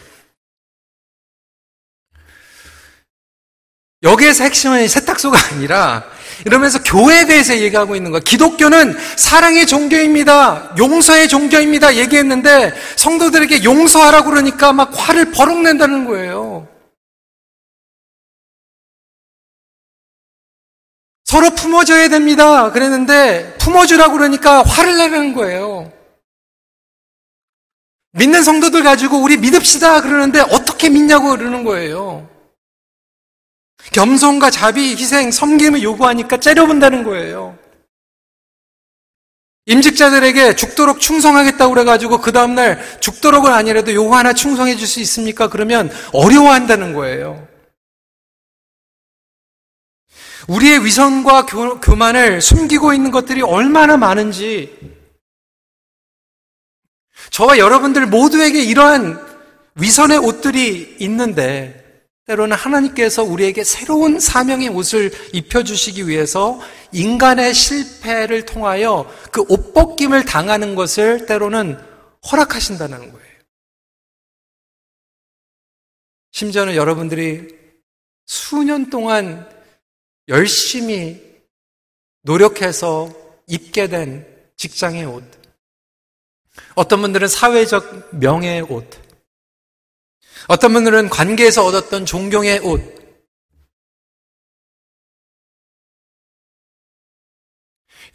여기에서 4.04 4.44
핵심은 4.44 4.88
세탁소가 4.88 5.38
아니라 5.54 6.04
이러면서 6.46 6.82
교회에 6.82 7.26
대해서 7.26 7.56
얘기하고 7.56 7.96
있는 7.96 8.12
거야. 8.12 8.22
기독교는 8.22 8.98
사랑의 9.16 9.68
종교입니다. 9.68 10.76
용서의 10.78 11.28
종교입니다. 11.28 11.96
얘기했는데 11.98 12.74
성도들에게 12.96 13.64
용서하라고 13.64 14.32
그러니까 14.32 14.74
막 14.74 14.92
화를 14.94 15.32
버럭 15.32 15.62
낸다는 15.62 16.06
거예요. 16.06 16.68
서로 21.26 21.52
품어줘야 21.52 22.10
됩니다. 22.10 22.72
그랬는데 22.72 23.56
품어주라고 23.60 24.14
그러니까 24.14 24.64
화를 24.64 24.98
내는 24.98 25.34
거예요. 25.34 25.92
믿는 28.14 28.44
성도들 28.44 28.84
가지고 28.84 29.22
우리 29.22 29.38
믿읍시다 29.38 30.02
그러는데 30.02 30.42
어떻게 30.42 30.90
믿냐고 30.90 31.30
그러는 31.30 31.64
거예요. 31.64 32.31
겸손과 33.94 34.50
자비, 34.50 34.96
희생, 34.96 35.32
섬김을 35.32 35.84
요구하니까 35.84 36.38
째려본다는 36.38 37.04
거예요. 37.04 37.58
임직자들에게 39.66 40.56
죽도록 40.56 41.00
충성하겠다고 41.00 41.74
그래가지고 41.74 42.20
그 42.20 42.32
다음날 42.32 43.00
죽도록은 43.00 43.52
아니라도 43.54 43.94
요거 43.94 44.16
하나 44.16 44.34
충성해 44.34 44.76
줄 44.76 44.88
수 44.88 45.00
있습니까? 45.02 45.48
그러면 45.50 45.92
어려워한다는 46.14 46.94
거예요. 46.94 47.48
우리의 50.48 50.84
위선과 50.84 51.46
교, 51.46 51.80
교만을 51.80 52.42
숨기고 52.42 52.94
있는 52.94 53.12
것들이 53.12 53.42
얼마나 53.44 53.98
많은지 53.98 54.76
저와 57.30 57.60
여러분들 57.60 58.08
모두에게 58.08 58.64
이러한 58.64 59.24
위선의 59.76 60.18
옷들이 60.18 60.98
있는데 61.00 61.81
때로는 62.32 62.56
하나님께서 62.56 63.24
우리에게 63.24 63.66
새로운 63.66 64.18
사명의 64.18 64.70
옷을 64.70 65.12
입혀주시기 65.34 66.08
위해서 66.08 66.62
인간의 66.94 67.54
실패를 67.54 68.46
통하여 68.46 69.06
그 69.34 69.42
옷벗김을 69.50 70.24
당하는 70.24 70.76
것을 70.76 71.26
때로는 71.26 71.78
허락하신다는 72.32 73.12
거예요. 73.12 73.32
심지어는 76.32 76.76
여러분들이 76.76 77.50
수년 78.26 78.90
동안 78.90 79.50
열심히 80.30 81.22
노력해서 82.22 83.14
입게 83.48 83.88
된 83.88 84.26
직장의 84.56 85.04
옷, 85.04 85.24
어떤 86.76 87.02
분들은 87.02 87.28
사회적 87.28 88.16
명예의 88.16 88.62
옷, 88.62 89.11
어떤 90.48 90.74
분들은 90.74 91.10
관계에서 91.10 91.66
얻었던 91.66 92.06
존경의 92.06 92.60
옷. 92.60 93.02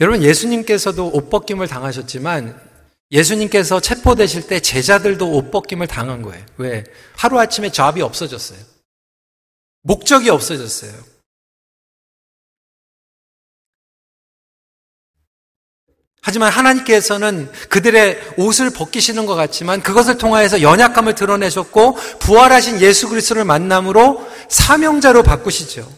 여러분, 0.00 0.22
예수님께서도 0.22 1.08
옷 1.14 1.30
벗김을 1.30 1.68
당하셨지만 1.68 2.60
예수님께서 3.10 3.80
체포되실 3.80 4.46
때 4.46 4.60
제자들도 4.60 5.30
옷 5.32 5.50
벗김을 5.50 5.86
당한 5.86 6.22
거예요. 6.22 6.44
왜? 6.58 6.84
하루아침에 7.16 7.70
잡이 7.70 8.02
없어졌어요. 8.02 8.58
목적이 9.82 10.30
없어졌어요. 10.30 11.15
하지만 16.26 16.50
하나님께서는 16.50 17.48
그들의 17.68 18.20
옷을 18.36 18.70
벗기시는 18.70 19.26
것 19.26 19.36
같지만 19.36 19.80
그것을 19.80 20.18
통하여서 20.18 20.60
연약감을 20.60 21.14
드러내셨고 21.14 21.94
부활하신 22.18 22.80
예수 22.80 23.08
그리스도를 23.08 23.44
만남으로 23.44 24.28
사명자로 24.48 25.22
바꾸시죠. 25.22 25.88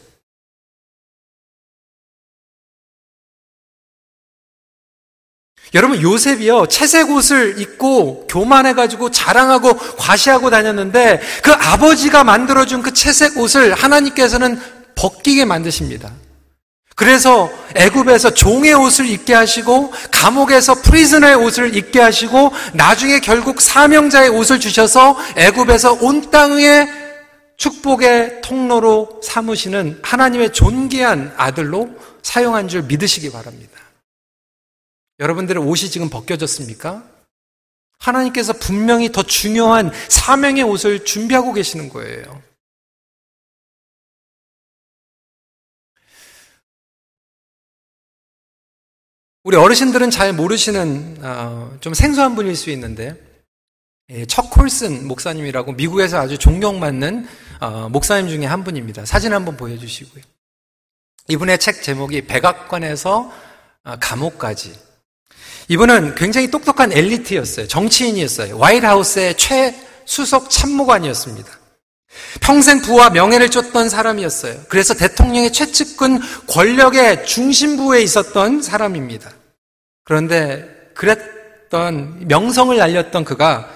여러분 5.73 6.03
요셉이요 6.03 6.67
채색 6.67 7.11
옷을 7.11 7.59
입고 7.59 8.27
교만해 8.29 8.75
가지고 8.75 9.11
자랑하고 9.11 9.79
과시하고 9.97 10.51
다녔는데 10.51 11.23
그 11.43 11.53
아버지가 11.53 12.23
만들어 12.25 12.67
준 12.67 12.83
그 12.83 12.93
채색 12.93 13.39
옷을 13.39 13.73
하나님께서는 13.73 14.61
벗기게 14.95 15.47
만드십니다. 15.47 16.13
그래서 16.99 17.49
애굽에서 17.77 18.35
종의 18.35 18.75
옷을 18.75 19.07
입게 19.09 19.33
하시고 19.33 19.93
감옥에서 20.11 20.75
프리즈너의 20.83 21.37
옷을 21.37 21.77
입게 21.77 22.01
하시고 22.01 22.51
나중에 22.75 23.21
결국 23.21 23.61
사명자의 23.61 24.31
옷을 24.31 24.59
주셔서 24.59 25.17
애굽에서 25.37 25.93
온 26.01 26.33
땅의 26.33 26.89
축복의 27.57 28.41
통로로 28.43 29.21
삼으시는 29.23 30.01
하나님의 30.03 30.53
존귀한 30.53 31.35
아들로 31.37 31.89
사용한 32.23 32.67
줄 32.67 32.83
믿으시기 32.83 33.31
바랍니다. 33.31 33.79
여러분들의 35.21 35.63
옷이 35.63 35.91
지금 35.91 36.11
벗겨졌습니까? 36.11 37.05
하나님께서 38.01 38.53
분명히 38.55 39.13
더 39.13 39.23
중요한 39.23 39.93
사명의 40.09 40.65
옷을 40.65 41.05
준비하고 41.05 41.53
계시는 41.53 41.91
거예요. 41.91 42.48
우리 49.45 49.57
어르신들은 49.57 50.11
잘 50.11 50.33
모르시는 50.33 51.19
어, 51.23 51.77
좀 51.81 51.95
생소한 51.95 52.35
분일 52.35 52.57
수 52.57 52.71
있는데 52.71 53.17
예, 54.11 54.25
척 54.27 54.51
콜슨 54.51 55.07
목사님이라고 55.07 55.73
미국에서 55.73 56.19
아주 56.19 56.39
존경받는 56.39 57.29
어, 57.61 57.89
목사님 57.89 58.29
중에 58.29 58.47
한 58.47 58.65
분입니다. 58.65 59.05
사진 59.05 59.33
한번 59.33 59.57
보여주시고요. 59.57 60.23
이분의 61.29 61.59
책 61.59 61.83
제목이 61.83 62.23
백악관에서 62.23 63.33
어, 63.85 63.97
감옥까지. 64.01 64.75
이분은 65.69 66.15
굉장히 66.15 66.51
똑똑한 66.51 66.93
엘리트였어요. 66.93 67.69
정치인이었어요. 67.69 68.59
화이트하우스의 68.59 69.37
최수석 69.37 70.51
참모관이었습니다. 70.51 71.59
평생 72.41 72.81
부와 72.81 73.11
명예를 73.11 73.51
쫓던 73.51 73.89
사람이었어요. 73.89 74.65
그래서 74.69 74.95
대통령의 74.95 75.53
최측근 75.53 76.19
권력의 76.47 77.27
중심부에 77.27 78.03
있었던 78.03 78.63
사람입니다. 78.63 79.31
그런데 80.05 80.91
그랬던 80.95 82.27
명성을 82.29 82.77
날렸던 82.77 83.25
그가 83.25 83.71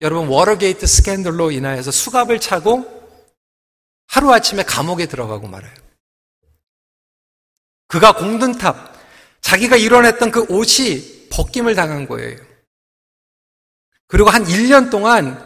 여러분 0.00 0.28
워터게이트 0.28 0.86
스캔들로 0.86 1.50
인하여서 1.50 1.90
수갑을 1.90 2.38
차고 2.38 2.96
하루아침에 4.08 4.62
감옥에 4.62 5.06
들어가고 5.06 5.48
말아요. 5.48 5.74
그가 7.88 8.14
공든탑, 8.14 8.94
자기가 9.40 9.76
이뤄냈던 9.76 10.30
그 10.30 10.46
옷이 10.48 11.28
벗김을 11.30 11.74
당한 11.74 12.06
거예요. 12.06 12.38
그리고 14.08 14.30
한 14.30 14.44
1년 14.44 14.90
동안 14.90 15.45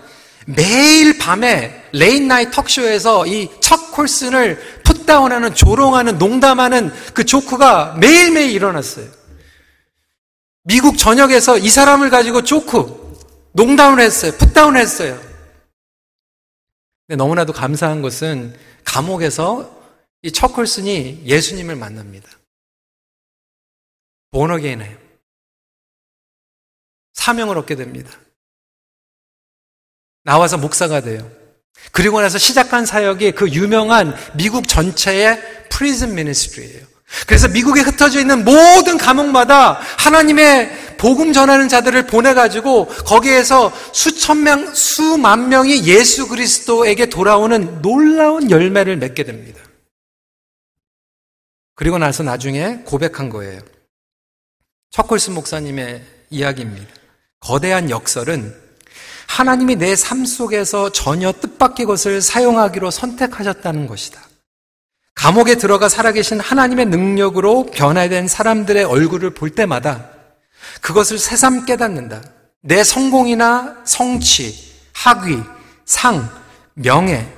매일 0.56 1.18
밤에 1.18 1.88
late 1.92 2.28
night 2.28 2.50
talk 2.50 2.75
show에서 2.75 3.26
이 3.26 3.48
척 3.70 3.92
콜슨을 3.92 4.82
put 4.82 4.99
down하는 4.99 5.54
조롱하는 5.54 6.18
농담하는 6.18 6.90
그 7.14 7.24
조크가 7.24 7.94
매일매일 8.00 8.50
일어났어요. 8.50 9.08
미국 10.64 10.98
전역에서 10.98 11.58
이 11.58 11.68
사람을 11.68 12.10
가지고 12.10 12.42
조크 12.42 13.18
농담을 13.52 14.00
했어요. 14.00 14.32
put 14.38 14.51
down을 14.51 14.80
했어요. 14.80 15.20
근데 17.06 17.16
너무나도 17.16 17.52
감사한 17.52 18.02
것은 18.02 18.56
감옥에서 18.84 19.78
이 20.22 20.32
척콜슨이 20.32 21.22
예수님을 21.24 21.76
만납니다. 21.76 22.28
born 24.32 24.50
again해요. 24.50 24.98
사명을 27.12 27.56
얻게 27.58 27.76
됩니다. 27.76 28.10
나와서 30.30 30.56
목사가 30.58 31.00
돼요. 31.00 31.28
그리고 31.90 32.20
나서 32.20 32.38
시작한 32.38 32.86
사역이 32.86 33.32
그 33.32 33.50
유명한 33.50 34.14
미국 34.34 34.68
전체의 34.68 35.66
prison 35.70 36.14
ministry예요. 36.14 36.86
그래서 37.26 37.48
미국에 37.48 37.80
흩어져 37.80 38.20
있는 38.20 38.44
모든 38.44 38.96
감옥마다 38.96 39.80
하나님의 39.98 40.94
복음 40.98 41.32
전하는 41.32 41.68
자들을 41.68 42.06
보내가지고 42.06 42.86
거기에서 42.86 43.72
수천 43.92 44.44
명, 44.44 44.72
수만 44.72 45.48
명이 45.48 45.84
예수 45.88 46.28
그리스도에게 46.28 47.06
돌아오는 47.06 47.82
놀라운 47.82 48.52
열매를 48.52 48.98
맺게 48.98 49.24
됩니다. 49.24 49.60
그리고 51.74 51.98
나서 51.98 52.22
나중에 52.22 52.82
고백한 52.84 53.30
거예요. 53.30 53.60
척콜스 54.92 55.30
목사님의 55.30 56.04
이야기입니다. 56.30 56.94
거대한 57.40 57.90
역설은 57.90 58.69
하나님이 59.34 59.76
내 59.76 59.94
삶 59.94 60.26
속에서 60.26 60.90
전혀 60.90 61.30
뜻밖의 61.30 61.86
것을 61.86 62.20
사용하기로 62.20 62.90
선택하셨다는 62.90 63.86
것이다. 63.86 64.20
감옥에 65.14 65.54
들어가 65.54 65.88
살아계신 65.88 66.40
하나님의 66.40 66.86
능력으로 66.86 67.66
변화된 67.66 68.26
사람들의 68.26 68.82
얼굴을 68.82 69.30
볼 69.34 69.50
때마다 69.50 70.10
그것을 70.80 71.18
새삼 71.18 71.64
깨닫는다. 71.64 72.22
내 72.60 72.82
성공이나 72.82 73.76
성취, 73.84 74.52
학위, 74.94 75.40
상, 75.84 76.28
명예, 76.74 77.32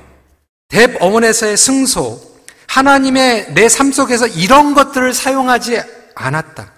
대법원에서의 0.68 1.58
승소, 1.58 2.20
하나님의 2.68 3.52
내 3.52 3.68
삶 3.68 3.92
속에서 3.92 4.26
이런 4.26 4.72
것들을 4.72 5.12
사용하지 5.12 5.82
않았다. 6.14 6.72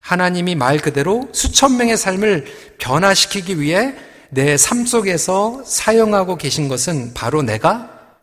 하나님이 0.00 0.54
말 0.54 0.78
그대로 0.78 1.28
수천 1.32 1.76
명의 1.76 1.98
삶을 1.98 2.76
변화시키기 2.78 3.60
위해 3.60 3.94
내 4.34 4.56
삶 4.56 4.84
속에서 4.86 5.62
사용하고 5.64 6.36
계신 6.36 6.68
것은 6.68 7.14
바로 7.14 7.42
내가 7.42 8.18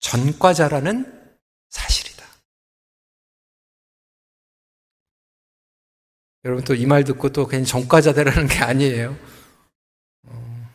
전과자라는 0.00 1.30
사실이다. 1.70 2.24
여러분 6.44 6.64
또 6.64 6.74
이 6.74 6.86
말 6.86 7.04
듣고 7.04 7.28
또 7.30 7.46
괜히 7.46 7.64
전과자 7.64 8.12
되라는 8.12 8.48
게 8.48 8.58
아니에요. 8.58 9.16
어, 10.26 10.68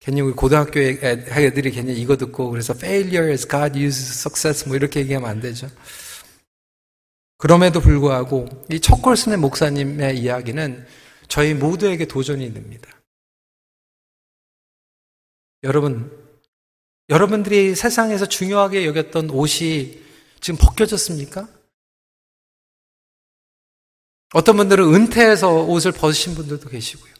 괜히 0.00 0.20
우리 0.20 0.32
고등학교 0.34 0.80
애들이 0.80 1.70
괜히 1.70 1.94
이거 1.94 2.16
듣고 2.16 2.50
그래서 2.50 2.74
failure 2.76 3.30
is 3.30 3.46
God 3.46 3.78
uses 3.78 4.18
success 4.18 4.66
뭐 4.66 4.76
이렇게 4.76 5.00
얘기하면 5.00 5.30
안 5.30 5.40
되죠. 5.40 5.68
그럼에도 7.38 7.80
불구하고 7.80 8.48
이 8.70 8.80
척골슨의 8.80 9.38
목사님의 9.38 10.18
이야기는 10.18 10.84
저희 11.28 11.54
모두에게 11.54 12.06
도전이 12.06 12.52
됩니다. 12.52 12.90
여러분, 15.62 16.10
여러분들이 17.08 17.74
세상에서 17.74 18.26
중요하게 18.26 18.86
여겼던 18.86 19.30
옷이 19.30 20.02
지금 20.40 20.58
벗겨졌습니까? 20.60 21.48
어떤 24.34 24.56
분들은 24.56 24.92
은퇴해서 24.94 25.64
옷을 25.64 25.92
벗으신 25.92 26.34
분들도 26.34 26.68
계시고요. 26.68 27.16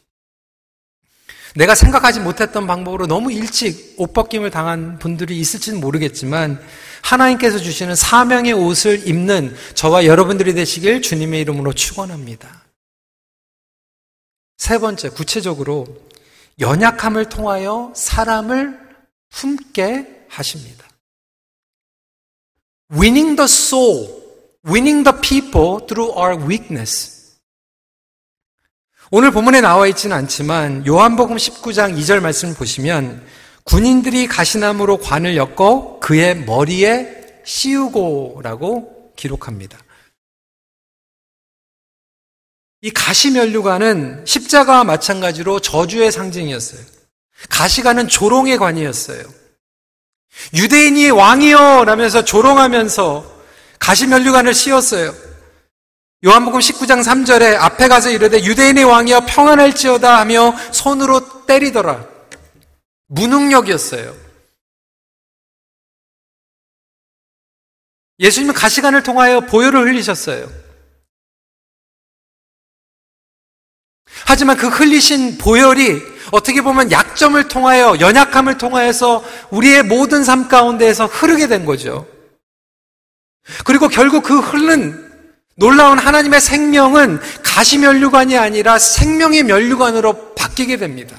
내가 1.55 1.75
생각하지 1.75 2.21
못했던 2.21 2.67
방법으로 2.67 3.07
너무 3.07 3.33
일찍 3.33 3.95
옷 3.97 4.13
벗김을 4.13 4.51
당한 4.51 4.99
분들이 4.99 5.39
있을지는 5.39 5.81
모르겠지만 5.81 6.63
하나님께서 7.03 7.59
주시는 7.59 7.95
사명의 7.95 8.53
옷을 8.53 9.09
입는 9.09 9.57
저와 9.75 10.05
여러분들이 10.05 10.53
되시길 10.53 11.01
주님의 11.01 11.41
이름으로 11.41 11.73
축원합니다. 11.73 12.67
세 14.59 14.79
번째 14.79 15.09
구체적으로 15.11 15.87
연약함을 16.61 17.29
통하여 17.29 17.93
사람을 17.95 18.79
품게 19.31 20.27
하십니다. 20.29 20.87
Winning 22.93 23.37
the 23.37 23.45
soul, 23.45 24.09
winning 24.67 25.05
the 25.05 25.21
people 25.21 25.87
through 25.87 26.17
our 26.17 26.43
weakness. 26.47 27.37
오늘 29.11 29.31
본문에 29.31 29.61
나와 29.61 29.87
있지는 29.87 30.17
않지만 30.17 30.87
요한복음 30.87 31.37
19장 31.37 31.97
2절 31.99 32.21
말씀을 32.21 32.55
보시면 32.55 33.25
군인들이 33.65 34.27
가시나무로 34.27 34.99
관을 34.99 35.37
엮어 35.37 35.99
그의 36.01 36.45
머리에 36.45 37.43
씌우고라고 37.45 39.13
기록합니다. 39.17 39.79
이 42.83 42.91
가시면류관은 42.91 44.25
십자가와 44.27 44.85
마찬가지로 44.85 45.61
저주의 45.61 46.13
상징이었어요. 46.13 46.81
가시관은 47.49 48.09
조롱의 48.09 48.59
관이었어요. 48.59 49.23
유대인이 50.55 51.11
왕이여 51.11 51.85
라면서 51.87 52.25
조롱하면서 52.25 53.37
가시면류관을 53.79 54.55
씌웠어요. 54.55 55.15
요한복음 56.25 56.61
19장 56.61 57.03
3절에 57.03 57.57
앞에 57.57 57.89
가서 57.89 58.11
이르되 58.11 58.43
유대인의 58.43 58.85
왕이여 58.85 59.27
평안할지어다 59.27 60.19
하며 60.19 60.55
손으로 60.73 61.47
때리더라. 61.47 62.07
무능력이었어요. 63.09 64.15
예수님은 68.19 68.55
가시관을 68.55 69.03
통하여 69.03 69.41
보혈을 69.41 69.87
흘리셨어요. 69.87 70.66
하지만 74.25 74.57
그 74.57 74.69
흘리신 74.69 75.39
보혈이 75.39 76.01
어떻게 76.33 76.63
보면 76.63 76.91
약점을 76.91 77.47
통하여 77.49 77.97
연약함을 78.01 78.59
통하여서 78.59 79.25
우리의 79.51 79.83
모든 79.85 80.25
삶 80.25 80.49
가운데에서 80.49 81.07
흐르게 81.07 81.47
된 81.47 81.65
거죠. 81.65 82.07
그리고 83.65 83.89
결국 83.89 84.25
그 84.25 84.39
흐른 84.39 85.07
놀라운 85.55 85.99
하나님의 85.99 86.41
생명은 86.41 87.21
가시면류관이 87.43 88.37
아니라 88.37 88.79
생명의 88.79 89.45
면류관으로 89.45 90.35
바뀌게 90.35 90.77
됩니다. 90.77 91.17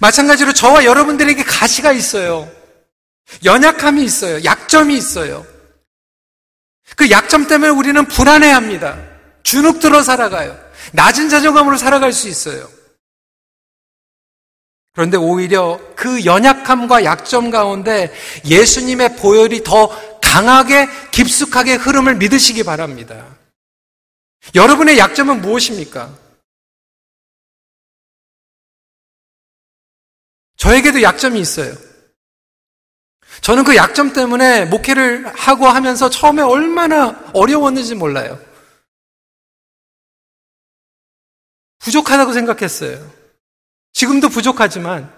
마찬가지로 0.00 0.52
저와 0.52 0.84
여러분들에게 0.84 1.42
가시가 1.42 1.92
있어요. 1.92 2.48
연약함이 3.44 4.02
있어요. 4.02 4.44
약점이 4.44 4.96
있어요. 4.96 5.44
그 6.96 7.10
약점 7.10 7.46
때문에 7.46 7.70
우리는 7.70 8.04
불안해 8.06 8.50
합니다. 8.50 8.96
주눅 9.42 9.80
들어 9.80 10.02
살아가요. 10.02 10.63
낮은 10.92 11.28
자존감으로 11.28 11.76
살아갈 11.76 12.12
수 12.12 12.28
있어요. 12.28 12.68
그런데 14.94 15.16
오히려 15.16 15.80
그 15.96 16.24
연약함과 16.24 17.04
약점 17.04 17.50
가운데 17.50 18.14
예수님의 18.44 19.16
보혈이 19.16 19.64
더 19.64 19.88
강하게 20.20 20.88
깊숙하게 21.10 21.74
흐름을 21.74 22.16
믿으시기 22.16 22.62
바랍니다. 22.62 23.36
여러분의 24.54 24.98
약점은 24.98 25.40
무엇입니까? 25.40 26.16
저에게도 30.56 31.02
약점이 31.02 31.40
있어요. 31.40 31.74
저는 33.40 33.64
그 33.64 33.76
약점 33.76 34.12
때문에 34.12 34.64
목회를 34.66 35.26
하고 35.34 35.66
하면서 35.66 36.08
처음에 36.08 36.42
얼마나 36.42 37.20
어려웠는지 37.34 37.94
몰라요. 37.94 38.38
부족하다고 41.84 42.32
생각했어요. 42.32 43.12
지금도 43.92 44.30
부족하지만 44.30 45.14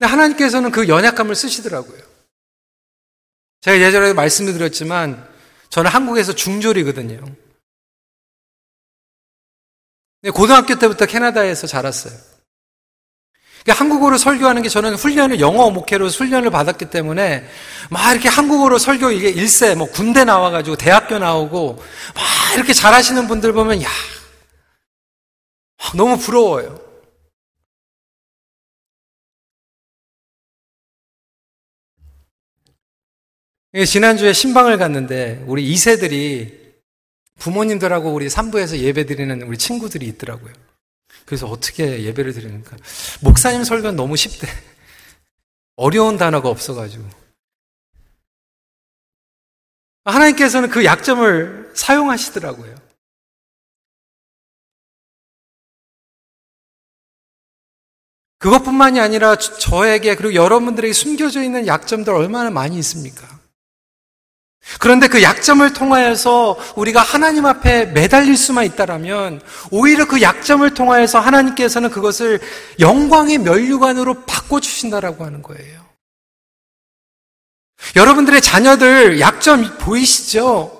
하나님께서는 0.00 0.70
그 0.70 0.88
연약감을 0.88 1.34
쓰시더라고요. 1.34 2.00
제가 3.62 3.80
예전에 3.80 4.12
말씀을 4.12 4.52
드렸지만 4.52 5.28
저는 5.68 5.90
한국에서 5.90 6.32
중졸이거든요. 6.32 7.24
고등학교 10.32 10.78
때부터 10.78 11.06
캐나다에서 11.06 11.66
자랐어요. 11.66 12.35
그러니까 13.66 13.84
한국어로 13.84 14.16
설교하는 14.16 14.62
게 14.62 14.68
저는 14.68 14.94
훈련을 14.94 15.40
영어 15.40 15.70
목회로 15.70 16.06
훈련을 16.06 16.50
받았기 16.50 16.88
때문에 16.88 17.44
막 17.90 18.12
이렇게 18.12 18.28
한국어로 18.28 18.78
설교 18.78 19.10
이게 19.10 19.28
일세 19.28 19.74
뭐 19.74 19.90
군대 19.90 20.22
나와가지고 20.22 20.76
대학교 20.76 21.18
나오고 21.18 21.74
막 21.74 22.24
이렇게 22.54 22.72
잘하시는 22.72 23.26
분들 23.26 23.52
보면 23.52 23.82
야 23.82 23.88
너무 25.96 26.16
부러워요. 26.16 26.80
지난주에 33.84 34.32
신방을 34.32 34.78
갔는데 34.78 35.42
우리 35.48 35.68
2세들이 35.74 36.66
부모님들하고 37.40 38.14
우리 38.14 38.28
3부에서 38.28 38.78
예배 38.78 39.06
드리는 39.06 39.42
우리 39.42 39.58
친구들이 39.58 40.06
있더라고요. 40.06 40.65
그래서 41.26 41.46
어떻게 41.46 42.04
예배를 42.04 42.32
드리는가. 42.32 42.76
목사님 43.20 43.64
설교는 43.64 43.96
너무 43.96 44.16
쉽대. 44.16 44.46
어려운 45.74 46.16
단어가 46.16 46.48
없어가지고. 46.48 47.04
하나님께서는 50.04 50.70
그 50.70 50.84
약점을 50.84 51.72
사용하시더라고요. 51.74 52.86
그것뿐만이 58.38 59.00
아니라 59.00 59.36
저에게 59.36 60.14
그리고 60.14 60.34
여러분들에게 60.34 60.92
숨겨져 60.92 61.42
있는 61.42 61.66
약점들 61.66 62.12
얼마나 62.12 62.50
많이 62.50 62.78
있습니까? 62.78 63.35
그런데 64.78 65.08
그 65.08 65.22
약점을 65.22 65.72
통하여서 65.72 66.58
우리가 66.74 67.00
하나님 67.00 67.46
앞에 67.46 67.86
매달릴 67.86 68.36
수만 68.36 68.64
있다라면 68.64 69.40
오히려 69.70 70.06
그 70.06 70.20
약점을 70.20 70.68
통하여서 70.74 71.20
하나님께서는 71.20 71.90
그것을 71.90 72.40
영광의 72.80 73.38
면류관으로 73.38 74.24
바꿔 74.24 74.60
주신다라고 74.60 75.24
하는 75.24 75.42
거예요. 75.42 75.86
여러분들의 77.94 78.40
자녀들 78.40 79.20
약점 79.20 79.78
보이시죠? 79.78 80.72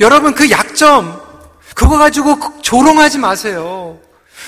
여러분 0.00 0.34
그 0.34 0.50
약점, 0.50 1.20
그거 1.74 1.98
가지고 1.98 2.38
조롱하지 2.62 3.18
마세요. 3.18 3.98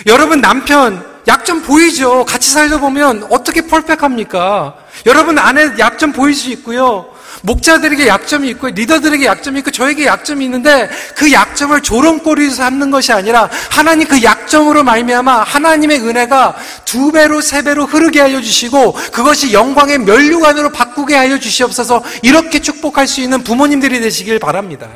여러분 0.07 0.41
남편 0.41 1.07
약점 1.29 1.63
보이죠? 1.63 2.25
같이 2.25 2.51
살다 2.51 2.79
보면 2.79 3.29
어떻게 3.31 3.63
펄펙합니까? 3.63 4.77
여러분 5.07 5.39
아내 5.39 5.71
약점 5.79 6.13
보일 6.13 6.35
수 6.35 6.51
있고요. 6.51 7.13
목자들에게 7.43 8.07
약점이 8.07 8.49
있고 8.51 8.69
리더들에게 8.69 9.25
약점이 9.25 9.59
있고 9.61 9.71
저에게 9.71 10.07
약점이 10.07 10.45
있는데 10.45 10.89
그 11.17 11.33
약점을 11.33 11.81
조롱거리로 11.83 12.51
삼는 12.51 12.91
것이 12.91 13.13
아니라 13.13 13.49
하나님 13.71 14.09
그 14.09 14.23
약점으로 14.23 14.85
말미암아 14.85 15.43
하나님의 15.43 16.01
은혜가 16.01 16.57
두 16.85 17.13
배로 17.13 17.41
세 17.41 17.63
배로 17.63 17.85
흐르게 17.87 18.21
하여 18.21 18.41
주시고 18.41 18.93
그것이 19.13 19.53
영광의 19.53 19.99
면류관으로 19.99 20.71
바꾸게 20.71 21.15
하여 21.15 21.39
주시옵소서 21.39 22.03
이렇게 22.23 22.61
축복할 22.61 23.07
수 23.07 23.21
있는 23.21 23.43
부모님들이 23.43 24.01
되시길 24.01 24.39
바랍니다. 24.39 24.89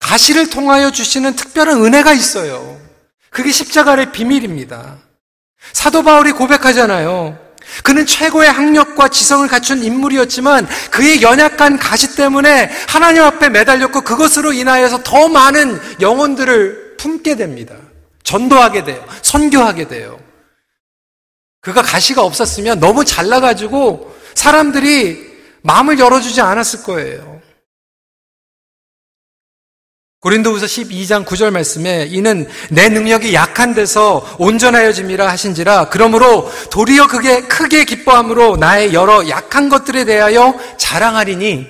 가시를 0.00 0.50
통하여 0.50 0.90
주시는 0.92 1.34
특별한 1.34 1.84
은혜가 1.84 2.12
있어요. 2.12 2.80
그게 3.30 3.50
십자가의 3.50 4.12
비밀입니다. 4.12 5.05
사도 5.72 6.02
바울이 6.02 6.32
고백하잖아요. 6.32 7.38
그는 7.82 8.06
최고의 8.06 8.50
학력과 8.50 9.08
지성을 9.08 9.46
갖춘 9.48 9.82
인물이었지만 9.82 10.66
그의 10.90 11.22
연약한 11.22 11.78
가시 11.78 12.14
때문에 12.16 12.70
하나님 12.88 13.22
앞에 13.22 13.48
매달렸고 13.48 14.02
그것으로 14.02 14.52
인하여서 14.52 15.02
더 15.02 15.28
많은 15.28 15.80
영혼들을 16.00 16.96
품게 16.98 17.36
됩니다. 17.36 17.74
전도하게 18.22 18.84
돼요. 18.84 19.04
선교하게 19.22 19.88
돼요. 19.88 20.18
그가 21.60 21.82
가시가 21.82 22.22
없었으면 22.22 22.80
너무 22.80 23.04
잘나가지고 23.04 24.16
사람들이 24.34 25.26
마음을 25.62 25.98
열어주지 25.98 26.40
않았을 26.40 26.84
거예요. 26.84 27.35
고린도후서 30.20 30.66
12장 30.66 31.24
9절 31.24 31.50
말씀에 31.50 32.06
이는 32.10 32.48
내 32.70 32.88
능력이 32.88 33.34
약한 33.34 33.74
데서 33.74 34.26
온전하여짐이라 34.38 35.28
하신지라 35.28 35.88
그러므로 35.90 36.50
도리어 36.70 37.06
그게 37.06 37.42
크게 37.42 37.84
기뻐함으로 37.84 38.56
나의 38.56 38.94
여러 38.94 39.28
약한 39.28 39.68
것들에 39.68 40.04
대하여 40.04 40.58
자랑하리니 40.78 41.66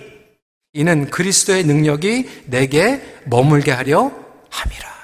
이는 0.75 1.11
그리스도의 1.11 1.65
능력이 1.65 2.45
내게 2.47 3.03
머물게 3.25 3.73
하려 3.73 4.13
함이라. 4.51 4.97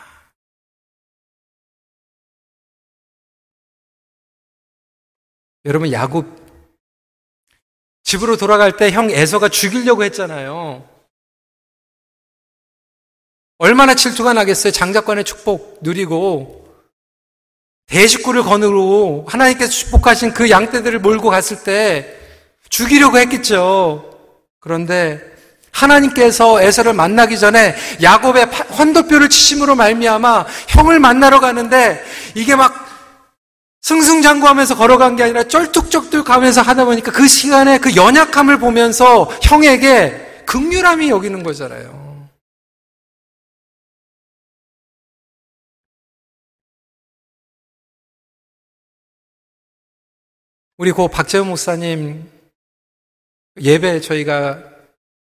여러분 5.64 5.92
야곱 5.92 6.26
집으로 8.05 8.37
돌아갈 8.37 8.76
때 8.76 8.90
형 8.90 9.11
에서가 9.11 9.48
죽이려고 9.48 10.05
했잖아요. 10.05 10.91
얼마나 13.62 13.94
질투가 13.94 14.33
나겠어요. 14.33 14.72
장자권의 14.72 15.22
축복 15.22 15.79
누리고 15.83 16.66
대식구를 17.87 18.42
거느로 18.42 19.25
하나님께서 19.29 19.70
축복하신 19.70 20.33
그 20.33 20.51
양떼들을 20.51 20.98
몰고 20.98 21.31
갔을 21.31 21.62
때 21.62 22.12
죽이려고 22.70 23.18
했겠죠. 23.18 24.18
그런데 24.59 25.20
하나님께서 25.70 26.61
에서를 26.61 26.92
만나기 26.92 27.38
전에 27.38 27.77
야곱의 28.03 28.46
헌도표를 28.46 29.29
치심으로 29.29 29.77
말미암아 29.77 30.44
형을 30.66 30.98
만나러 30.98 31.38
가는데 31.38 32.05
이게 32.35 32.57
막 32.57 32.75
승승장구하면서 33.83 34.77
걸어간 34.77 35.14
게 35.14 35.22
아니라 35.22 35.44
쩔뚝쩔뚝 35.44 36.25
가면서 36.25 36.62
하다 36.62 36.85
보니까 36.85 37.12
그 37.12 37.29
시간에 37.29 37.79
그 37.79 37.94
연약함을 37.94 38.59
보면서 38.59 39.31
형에게 39.40 40.42
극률함이 40.46 41.11
여기는 41.11 41.44
거잖아요. 41.44 42.12
우리 50.79 50.91
고 50.91 51.09
박재훈 51.09 51.49
목사님 51.49 52.31
예배 53.61 54.01
저희가 54.01 54.63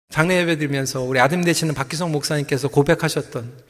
장례 0.09 0.37
예배 0.37 0.57
드리면서 0.57 1.01
우리 1.01 1.19
아들 1.19 1.43
되시는 1.43 1.73
박기성 1.73 2.11
목사님께서 2.11 2.69
고백하셨던 2.69 3.63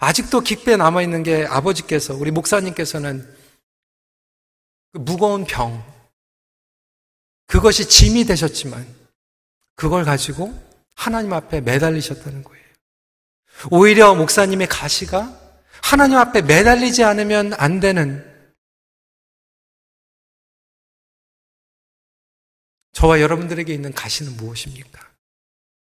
아직도 0.00 0.40
깊게 0.40 0.76
남아 0.76 1.02
있는 1.02 1.22
게 1.22 1.44
아버지께서 1.46 2.14
우리 2.14 2.30
목사님께서는 2.30 3.26
그 4.92 4.98
무거운 4.98 5.44
병 5.44 5.84
그것이 7.46 7.88
짐이 7.88 8.24
되셨지만 8.24 8.86
그걸 9.76 10.04
가지고 10.04 10.58
하나님 10.94 11.32
앞에 11.32 11.60
매달리셨다는 11.60 12.44
거예요. 12.44 12.64
오히려 13.70 14.14
목사님의 14.14 14.68
가시가 14.68 15.38
하나님 15.82 16.16
앞에 16.16 16.42
매달리지 16.42 17.04
않으면 17.04 17.52
안 17.54 17.80
되는 17.80 18.33
저와 22.94 23.20
여러분들에게 23.20 23.72
있는 23.72 23.92
가시는 23.92 24.36
무엇입니까? 24.36 25.00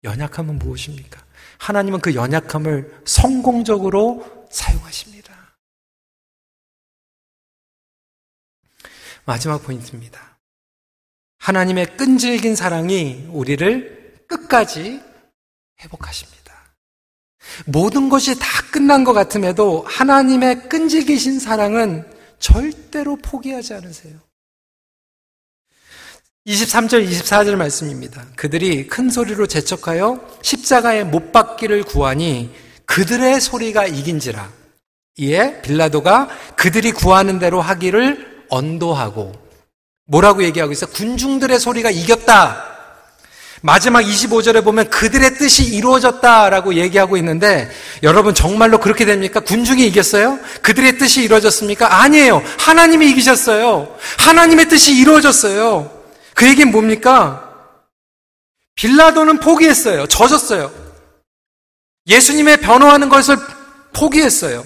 연약함은 0.03 0.59
무엇입니까? 0.59 1.25
하나님은 1.57 2.01
그 2.01 2.13
연약함을 2.13 3.01
성공적으로 3.05 4.47
사용하십니다. 4.51 5.57
마지막 9.25 9.63
포인트입니다. 9.63 10.37
하나님의 11.39 11.97
끈질긴 11.97 12.55
사랑이 12.55 13.27
우리를 13.31 14.25
끝까지 14.27 15.01
회복하십니다. 15.81 16.37
모든 17.65 18.09
것이 18.09 18.37
다 18.37 18.45
끝난 18.71 19.03
것 19.03 19.13
같음에도 19.13 19.83
하나님의 19.87 20.69
끈질기신 20.69 21.39
사랑은 21.39 22.09
절대로 22.39 23.15
포기하지 23.17 23.73
않으세요. 23.73 24.26
23절, 26.47 27.09
24절 27.09 27.55
말씀입니다. 27.57 28.23
그들이 28.37 28.87
큰 28.87 29.09
소리로 29.09 29.47
재촉하여 29.47 30.19
십자가에 30.41 31.03
못 31.03 31.33
박기를 31.33 31.83
구하니 31.83 32.51
그들의 32.85 33.41
소리가 33.41 33.85
이긴지라. 33.85 34.49
이에 35.17 35.61
빌라도가 35.61 36.29
그들이 36.55 36.93
구하는 36.93 37.37
대로 37.39 37.59
하기를 37.59 38.45
언도하고 38.49 39.33
뭐라고 40.05 40.43
얘기하고 40.43 40.71
있어요? 40.71 40.89
군중들의 40.91 41.59
소리가 41.59 41.89
이겼다. 41.91 42.63
마지막 43.61 44.01
25절에 44.03 44.63
보면 44.63 44.89
그들의 44.89 45.33
뜻이 45.37 45.65
이루어졌다라고 45.65 46.75
얘기하고 46.75 47.17
있는데 47.17 47.69
여러분 48.03 48.33
정말로 48.33 48.79
그렇게 48.79 49.03
됩니까? 49.03 49.41
군중이 49.41 49.85
이겼어요? 49.87 50.39
그들의 50.61 50.97
뜻이 50.97 51.23
이루어졌습니까? 51.23 52.01
아니에요. 52.03 52.41
하나님이 52.59 53.09
이기셨어요. 53.09 53.97
하나님의 54.19 54.69
뜻이 54.69 54.95
이루어졌어요. 54.95 55.96
그 56.37 56.47
얘기는 56.47 56.71
뭡니까? 56.71 57.51
빌라도는 58.75 59.39
포기했어요. 59.39 60.05
젖었어요. 60.05 60.71
예수님의 62.05 62.57
변호하는 62.57 63.09
것을 63.09 63.37
포기했어요. 63.91 64.63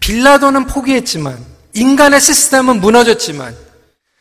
빌라도는 0.00 0.66
포기했지만 0.66 1.42
인간의 1.72 2.20
시스템은 2.20 2.82
무너졌지만 2.82 3.56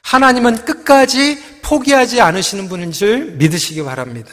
하나님은 0.03 0.63
끝까지 0.63 1.37
포기하지 1.63 2.21
않으시는 2.21 2.69
분인 2.69 2.93
줄 2.93 3.33
믿으시기 3.33 3.83
바랍니다. 3.83 4.31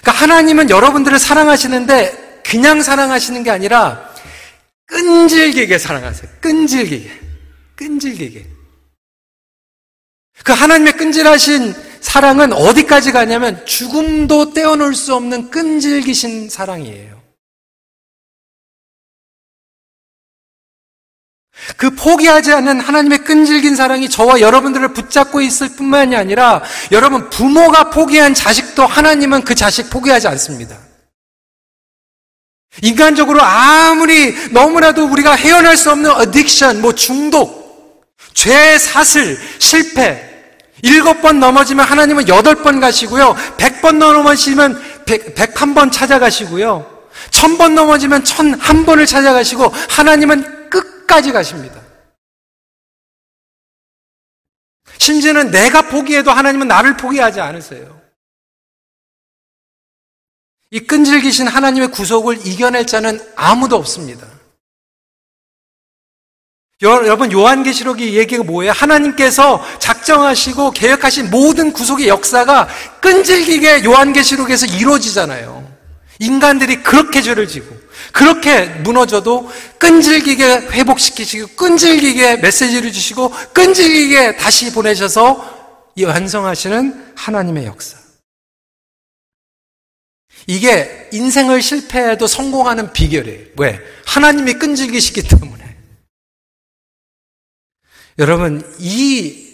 그러니까 0.00 0.12
하나님은 0.12 0.70
여러분들을 0.70 1.18
사랑하시는데 1.18 2.42
그냥 2.46 2.82
사랑하시는 2.82 3.42
게 3.42 3.50
아니라 3.50 4.14
끈질기게 4.86 5.76
사랑하세요. 5.76 6.30
끈질기게. 6.40 7.20
끈질기게. 7.74 8.53
그 10.42 10.52
하나님의 10.52 10.94
끈질하신 10.96 11.74
사랑은 12.00 12.52
어디까지 12.52 13.12
가냐면 13.12 13.64
죽음도 13.64 14.52
떼어놓을 14.52 14.94
수 14.94 15.14
없는 15.14 15.50
끈질기신 15.50 16.50
사랑이에요. 16.50 17.14
그 21.76 21.90
포기하지 21.94 22.52
않는 22.52 22.80
하나님의 22.80 23.18
끈질긴 23.18 23.74
사랑이 23.74 24.10
저와 24.10 24.40
여러분들을 24.40 24.92
붙잡고 24.92 25.40
있을 25.40 25.76
뿐만이 25.76 26.14
아니라 26.14 26.62
여러분 26.92 27.30
부모가 27.30 27.90
포기한 27.90 28.34
자식도 28.34 28.86
하나님은 28.86 29.44
그 29.44 29.54
자식 29.54 29.88
포기하지 29.88 30.28
않습니다. 30.28 30.78
인간적으로 32.82 33.40
아무리 33.40 34.34
너무나도 34.50 35.06
우리가 35.06 35.34
헤어날 35.34 35.76
수 35.76 35.90
없는 35.90 36.10
어딕션, 36.10 36.80
뭐 36.80 36.92
중독, 36.92 37.63
죄 38.34 38.78
사슬, 38.78 39.38
실패, 39.58 40.30
일곱 40.82 41.22
번 41.22 41.40
넘어지면 41.40 41.86
하나님은 41.86 42.28
여덟 42.28 42.56
번 42.56 42.80
가시고요. 42.80 43.34
백 43.56 43.80
번 43.80 43.98
넘어지면 43.98 45.04
백한 45.06 45.74
번 45.74 45.90
찾아가시고요. 45.90 46.92
천 47.30 47.56
번 47.56 47.74
넘어지면 47.74 48.24
천 48.24 48.54
한 48.60 48.84
번을 48.84 49.06
찾아가시고 49.06 49.68
하나님은 49.68 50.68
끝까지 50.70 51.32
가십니다. 51.32 51.80
심지어는 54.98 55.50
내가 55.50 55.82
포기해도 55.82 56.30
하나님은 56.30 56.66
나를 56.68 56.96
포기하지 56.96 57.40
않으세요. 57.40 58.00
이 60.70 60.80
끈질기신 60.80 61.46
하나님의 61.46 61.90
구속을 61.92 62.46
이겨낼 62.46 62.86
자는 62.86 63.20
아무도 63.36 63.76
없습니다. 63.76 64.26
여러분 66.82 67.30
요한계시록이 67.30 68.16
얘기가 68.16 68.42
뭐예요? 68.42 68.72
하나님께서 68.72 69.64
작정하시고 69.78 70.72
계획하신 70.72 71.30
모든 71.30 71.72
구속의 71.72 72.08
역사가 72.08 72.68
끈질기게 73.00 73.84
요한계시록에서 73.84 74.66
이루어지잖아요. 74.66 75.72
인간들이 76.18 76.82
그렇게 76.82 77.22
죄를 77.22 77.48
지고 77.48 77.74
그렇게 78.12 78.66
무너져도 78.66 79.50
끈질기게 79.78 80.44
회복시키시고 80.70 81.48
끈질기게 81.56 82.36
메시지를 82.38 82.92
주시고 82.92 83.30
끈질기게 83.52 84.36
다시 84.36 84.72
보내셔서 84.72 85.92
완성하시는 86.02 87.12
하나님의 87.16 87.66
역사. 87.66 87.98
이게 90.46 91.08
인생을 91.12 91.62
실패해도 91.62 92.26
성공하는 92.26 92.92
비결이에요. 92.92 93.46
왜? 93.56 93.80
하나님이 94.04 94.54
끈질기시기 94.54 95.22
때문에. 95.22 95.63
여러분, 98.18 98.62
이 98.78 99.44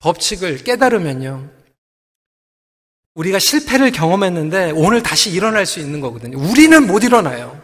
법칙을 0.00 0.64
깨달으면요. 0.64 1.50
우리가 3.14 3.38
실패를 3.38 3.90
경험했는데 3.90 4.72
오늘 4.72 5.02
다시 5.02 5.30
일어날 5.30 5.66
수 5.66 5.80
있는 5.80 6.00
거거든요. 6.00 6.38
우리는 6.38 6.86
못 6.86 7.02
일어나요. 7.02 7.60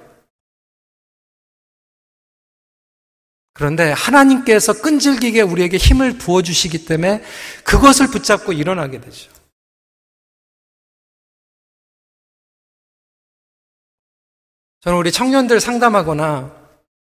그런데 3.53 3.93
하나님께서 3.93 4.81
끈질기게 4.83 5.43
우리에게 5.43 5.77
힘을 5.77 6.19
부어주시기 6.19 6.87
때문에 6.87 7.23
그것을 7.63 8.09
붙잡고 8.09 8.53
일어나게 8.53 9.01
되죠. 9.01 9.31
저는 14.81 14.99
우리 14.99 15.13
청년들 15.13 15.61
상담하거나 15.61 16.53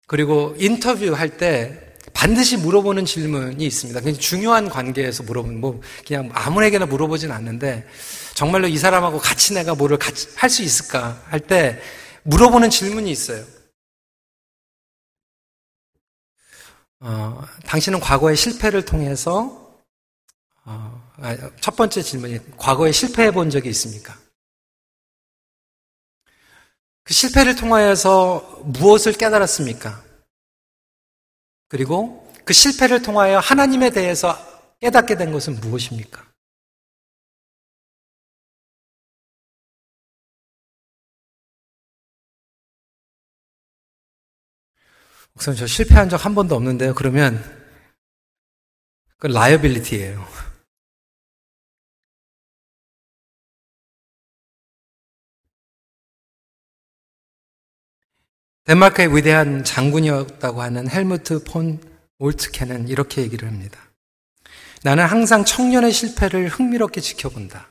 그리고 0.08 0.56
인터뷰할 0.58 1.36
때 1.38 1.89
반드시 2.12 2.56
물어보는 2.56 3.04
질문이 3.04 3.64
있습니다. 3.64 4.00
굉장히 4.00 4.20
중요한 4.20 4.68
관계에서 4.68 5.22
물어보는, 5.22 5.60
뭐, 5.60 5.80
그냥 6.06 6.30
아무에게나 6.32 6.86
물어보진 6.86 7.30
않는데, 7.32 7.86
정말로 8.34 8.68
이 8.68 8.76
사람하고 8.78 9.18
같이 9.18 9.54
내가 9.54 9.74
뭐를 9.74 9.98
같이 9.98 10.28
할 10.36 10.48
수 10.50 10.62
있을까 10.62 11.22
할 11.28 11.40
때 11.40 11.80
물어보는 12.24 12.70
질문이 12.70 13.10
있어요. 13.10 13.44
어, 17.00 17.42
당신은 17.66 18.00
과거의 18.00 18.36
실패를 18.36 18.84
통해서, 18.84 19.72
어, 20.64 21.10
아, 21.16 21.50
첫 21.60 21.76
번째 21.76 22.02
질문이, 22.02 22.38
과거에 22.58 22.92
실패해 22.92 23.30
본 23.32 23.48
적이 23.50 23.70
있습니까? 23.70 24.16
그 27.04 27.14
실패를 27.14 27.56
통하여서 27.56 28.62
무엇을 28.64 29.14
깨달았습니까? 29.14 30.04
그리고 31.70 32.28
그 32.44 32.52
실패를 32.52 33.00
통하여 33.00 33.38
하나님에 33.38 33.90
대해서 33.90 34.36
깨닫게 34.80 35.16
된 35.16 35.30
것은 35.30 35.60
무엇입니까? 35.60 36.26
목사님, 45.34 45.58
저 45.58 45.66
실패한 45.66 46.08
적 46.08 46.16
한 46.24 46.34
번도 46.34 46.56
없는데요. 46.56 46.94
그러면, 46.94 47.40
그 49.18 49.28
liability예요. 49.28 50.49
덴마크의 58.64 59.14
위대한 59.16 59.64
장군이었다고 59.64 60.62
하는 60.62 60.88
헬무트 60.88 61.44
폰 61.44 61.80
올트케는 62.18 62.88
이렇게 62.88 63.22
얘기를 63.22 63.48
합니다. 63.48 63.80
나는 64.82 65.06
항상 65.06 65.44
청년의 65.44 65.92
실패를 65.92 66.48
흥미롭게 66.48 67.00
지켜본다. 67.00 67.68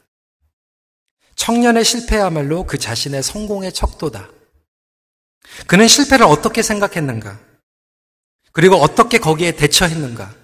청년의 1.36 1.86
실패야말로 1.86 2.66
그 2.66 2.78
자신의 2.78 3.24
성공의 3.24 3.72
척도다. 3.74 4.30
그는 5.68 5.88
실패를 5.88 6.26
어떻게 6.26 6.62
생각했는가? 6.62 7.40
그리고 8.52 8.76
어떻게 8.76 9.18
거기에 9.20 9.54
대처했는가? 9.54 10.36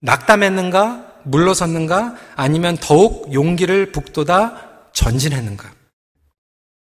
낙담했는가? 0.00 1.22
물러섰는가? 1.24 2.16
아니면 2.36 2.76
더욱 2.80 3.32
용기를 3.32 3.92
북돋아 3.92 4.90
전진했는가? 4.92 5.74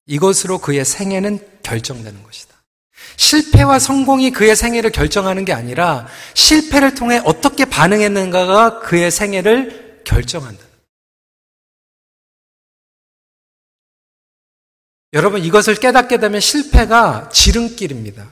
이것으로 0.08 0.60
그의 0.60 0.86
생애는 0.86 1.62
결정되는 1.63 2.21
것이다. 2.23 2.54
실패와 3.17 3.79
성공이 3.79 4.31
그의 4.31 4.56
생애를 4.56 4.91
결정하는 4.91 5.45
게 5.45 5.53
아니라 5.53 6.08
실패를 6.33 6.95
통해 6.95 7.21
어떻게 7.23 7.65
반응했는가가 7.65 8.79
그의 8.79 9.12
생애를 9.12 10.01
결정한다. 10.03 10.63
여러분 15.13 15.43
이것을 15.43 15.75
깨닫게 15.75 16.17
되면 16.17 16.41
실패가 16.41 17.29
지름길입니다. 17.31 18.27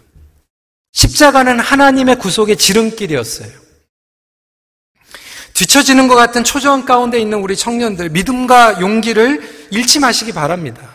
십자가는 0.91 1.59
하나님의 1.59 2.17
구속의 2.19 2.57
지름길이었어요. 2.57 3.63
뒤처지는 5.53 6.07
것 6.07 6.15
같은 6.15 6.43
초조한 6.43 6.85
가운데 6.85 7.19
있는 7.19 7.39
우리 7.39 7.55
청년들 7.55 8.09
믿음과 8.09 8.81
용기를 8.81 9.67
잃지 9.71 9.99
마시기 9.99 10.33
바랍니다. 10.33 10.93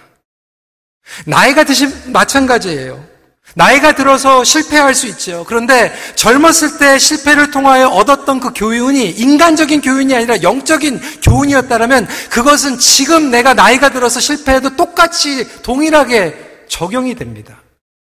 나이가 1.24 1.64
드신 1.64 2.12
마찬가지예요. 2.12 3.17
나이가 3.54 3.94
들어서 3.94 4.44
실패할 4.44 4.94
수 4.94 5.06
있죠. 5.08 5.44
그런데 5.48 5.92
젊었을 6.14 6.78
때 6.78 6.98
실패를 6.98 7.50
통하여 7.50 7.88
얻었던 7.88 8.40
그 8.40 8.52
교훈이 8.52 9.10
인간적인 9.10 9.80
교훈이 9.80 10.14
아니라 10.14 10.42
영적인 10.42 11.20
교훈이었다면 11.20 12.06
그것은 12.30 12.78
지금 12.78 13.30
내가 13.30 13.54
나이가 13.54 13.90
들어서 13.90 14.20
실패해도 14.20 14.76
똑같이 14.76 15.62
동일하게 15.62 16.66
적용이 16.68 17.14
됩니다. 17.14 17.62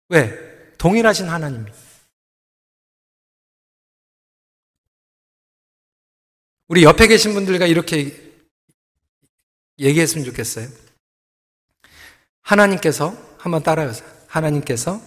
왜? 0.09 0.35
동일하신 0.77 1.29
하나님이. 1.29 1.71
우리 6.69 6.83
옆에 6.83 7.07
계신 7.07 7.33
분들과 7.33 7.67
이렇게 7.67 8.15
얘기했으면 9.79 10.27
좋겠어요. 10.27 10.69
하나님께서 12.43 13.17
한번 13.39 13.63
따라해보세요. 13.63 14.09
하나님께서 14.27 15.01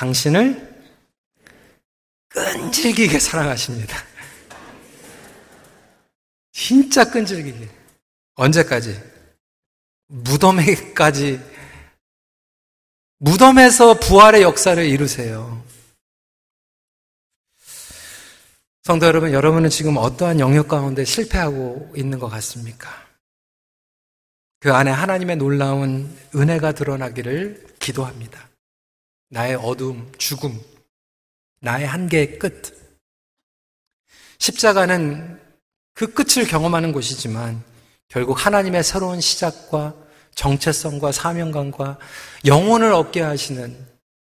당신을 0.00 0.66
끈질기게 2.30 3.18
사랑하십니다. 3.18 3.98
진짜 6.52 7.10
끈질기게. 7.10 7.68
언제까지? 8.34 8.98
무덤에까지, 10.06 11.38
무덤에서 13.18 14.00
부활의 14.00 14.40
역사를 14.40 14.82
이루세요. 14.82 15.62
성도 18.82 19.04
여러분, 19.04 19.32
여러분은 19.32 19.68
지금 19.68 19.98
어떠한 19.98 20.40
영역 20.40 20.68
가운데 20.68 21.04
실패하고 21.04 21.92
있는 21.94 22.18
것 22.18 22.30
같습니까? 22.30 22.88
그 24.60 24.72
안에 24.72 24.90
하나님의 24.90 25.36
놀라운 25.36 26.16
은혜가 26.34 26.72
드러나기를 26.72 27.76
기도합니다. 27.78 28.49
나의 29.30 29.54
어둠, 29.54 30.12
죽음, 30.18 30.60
나의 31.60 31.86
한계의 31.86 32.38
끝. 32.38 32.76
십자가는 34.38 35.40
그 35.94 36.12
끝을 36.12 36.46
경험하는 36.46 36.92
곳이지만 36.92 37.62
결국 38.08 38.44
하나님의 38.44 38.82
새로운 38.82 39.20
시작과 39.20 39.94
정체성과 40.34 41.12
사명감과 41.12 41.98
영혼을 42.46 42.92
얻게 42.92 43.20
하시는 43.20 43.86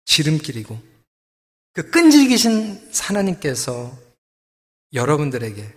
지름길이고 0.06 0.78
그 1.74 1.92
끈질기신 1.92 2.92
하나님께서 3.00 3.98
여러분들에게 4.94 5.76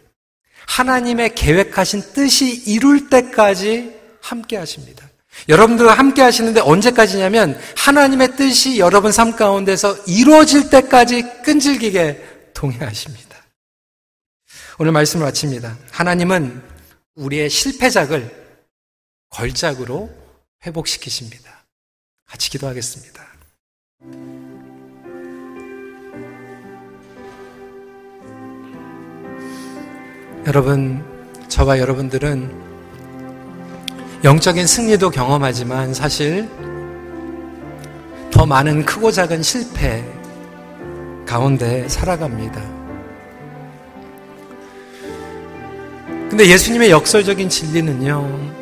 하나님의 0.66 1.34
계획하신 1.34 2.12
뜻이 2.14 2.64
이룰 2.66 3.08
때까지 3.08 4.00
함께 4.20 4.56
하십니다. 4.56 5.11
여러분들과 5.48 5.94
함께 5.94 6.22
하시는데 6.22 6.60
언제까지냐면 6.60 7.58
하나님의 7.76 8.36
뜻이 8.36 8.78
여러분 8.78 9.12
삶 9.12 9.34
가운데서 9.34 9.96
이루어질 10.06 10.70
때까지 10.70 11.42
끈질기게 11.42 12.50
동행하십니다. 12.54 13.36
오늘 14.78 14.92
말씀을 14.92 15.26
마칩니다. 15.26 15.76
하나님은 15.90 16.62
우리의 17.14 17.50
실패작을 17.50 18.30
걸작으로 19.30 20.10
회복시키십니다. 20.64 21.64
같이 22.26 22.50
기도하겠습니다. 22.50 23.22
여러분, 30.46 31.04
저와 31.48 31.78
여러분들은 31.78 32.71
영적인 34.24 34.68
승리도 34.68 35.10
경험하지만 35.10 35.94
사실 35.94 36.48
더 38.30 38.46
많은 38.46 38.84
크고 38.84 39.10
작은 39.10 39.42
실패 39.42 40.04
가운데 41.26 41.88
살아갑니다. 41.88 42.62
근데 46.30 46.46
예수님의 46.46 46.90
역설적인 46.90 47.48
진리는요, 47.48 48.52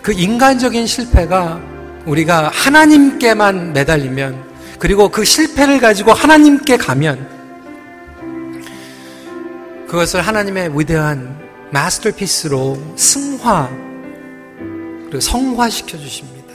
그 0.00 0.12
인간적인 0.12 0.86
실패가 0.86 1.60
우리가 2.06 2.48
하나님께만 2.48 3.72
매달리면, 3.72 4.42
그리고 4.78 5.08
그 5.08 5.24
실패를 5.24 5.80
가지고 5.80 6.12
하나님께 6.12 6.76
가면, 6.76 7.28
그것을 9.88 10.22
하나님의 10.22 10.70
위대한 10.78 11.36
마스터피스로 11.72 12.78
승화, 12.96 13.89
그리고 15.10 15.20
성화시켜 15.20 15.98
주십니다. 15.98 16.54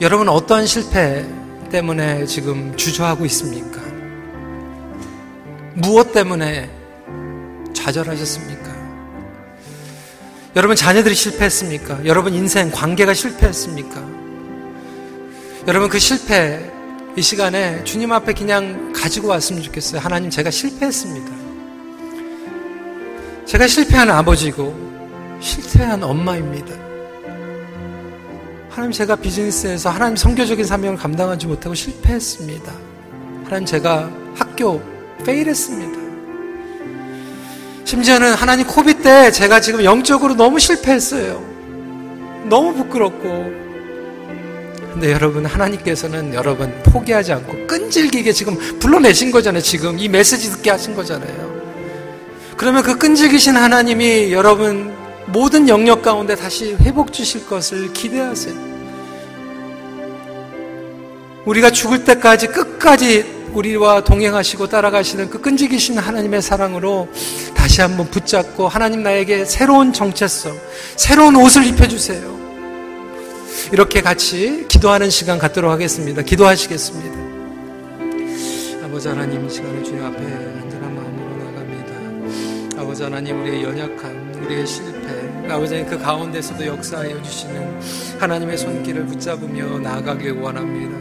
여러분 0.00 0.30
어떠한 0.30 0.66
실패 0.66 1.24
때문에 1.70 2.24
지금 2.24 2.74
주저하고 2.74 3.26
있습니까? 3.26 3.82
무엇 5.74 6.12
때문에 6.12 6.70
좌절하셨습니까? 7.74 8.64
여러분 10.56 10.74
자녀들이 10.74 11.14
실패했습니까? 11.14 12.06
여러분 12.06 12.32
인생 12.32 12.70
관계가 12.70 13.12
실패했습니까? 13.12 14.02
여러분 15.68 15.90
그 15.90 15.98
실패 15.98 16.70
이 17.14 17.20
시간에 17.20 17.84
주님 17.84 18.10
앞에 18.10 18.32
그냥 18.32 18.92
가지고 18.94 19.28
왔으면 19.28 19.62
좋겠어요. 19.62 20.00
하나님 20.00 20.30
제가 20.30 20.50
실패했습니다. 20.50 21.30
제가 23.44 23.66
실패한 23.66 24.10
아버지고 24.10 24.93
실패한 25.44 26.02
엄마입니다. 26.02 26.74
하나님 28.70 28.90
제가 28.90 29.14
비즈니스에서 29.16 29.90
하나님 29.90 30.16
성교적인 30.16 30.64
사명을 30.64 30.96
감당하지 30.96 31.46
못하고 31.46 31.74
실패했습니다. 31.74 32.72
하나님 33.44 33.66
제가 33.66 34.10
학교 34.34 34.82
페일했습니다. 35.24 36.04
심지어는 37.84 38.32
하나님 38.32 38.66
코비 38.66 38.94
때 38.94 39.30
제가 39.30 39.60
지금 39.60 39.84
영적으로 39.84 40.34
너무 40.34 40.58
실패했어요. 40.58 41.44
너무 42.48 42.74
부끄럽고. 42.74 43.64
근데 44.92 45.12
여러분, 45.12 45.44
하나님께서는 45.44 46.34
여러분 46.34 46.72
포기하지 46.84 47.32
않고 47.32 47.66
끈질기게 47.66 48.32
지금 48.32 48.56
불러내신 48.78 49.30
거잖아요. 49.30 49.60
지금 49.60 49.98
이 49.98 50.08
메시지 50.08 50.50
듣게 50.50 50.70
하신 50.70 50.94
거잖아요. 50.94 51.54
그러면 52.56 52.82
그 52.82 52.96
끈질기신 52.96 53.56
하나님이 53.56 54.32
여러분 54.32 55.03
모든 55.34 55.68
영역 55.68 56.00
가운데 56.00 56.36
다시 56.36 56.76
회복 56.76 57.12
주실 57.12 57.44
것을 57.48 57.92
기대하세요. 57.92 58.54
우리가 61.44 61.72
죽을 61.72 62.04
때까지 62.04 62.46
끝까지 62.46 63.48
우리와 63.52 64.04
동행하시고 64.04 64.68
따라가시는 64.68 65.30
그 65.30 65.40
끈질기신 65.40 65.98
하나님의 65.98 66.40
사랑으로 66.40 67.08
다시 67.52 67.80
한번 67.80 68.08
붙잡고 68.10 68.68
하나님 68.68 69.02
나에게 69.02 69.44
새로운 69.44 69.92
정체성, 69.92 70.56
새로운 70.94 71.34
옷을 71.34 71.66
입혀주세요. 71.66 72.32
이렇게 73.72 74.02
같이 74.02 74.66
기도하는 74.68 75.10
시간 75.10 75.40
갖도록 75.40 75.72
하겠습니다. 75.72 76.22
기도하시겠습니다. 76.22 77.18
아버지 78.84 79.08
하나님 79.08 79.48
시간을 79.48 79.82
주님 79.82 80.04
앞에 80.04 80.53
아버지 82.84 83.02
하나님 83.02 83.40
우리의 83.40 83.64
연약함, 83.64 84.42
우리의 84.44 84.66
실패, 84.66 85.48
아버지 85.50 85.82
그 85.86 85.98
가운데서도 85.98 86.66
역사하여 86.66 87.22
주시는 87.22 87.80
하나님의 88.20 88.58
손길을 88.58 89.06
붙잡으며 89.06 89.78
나아가길 89.78 90.32
원합니다. 90.32 90.94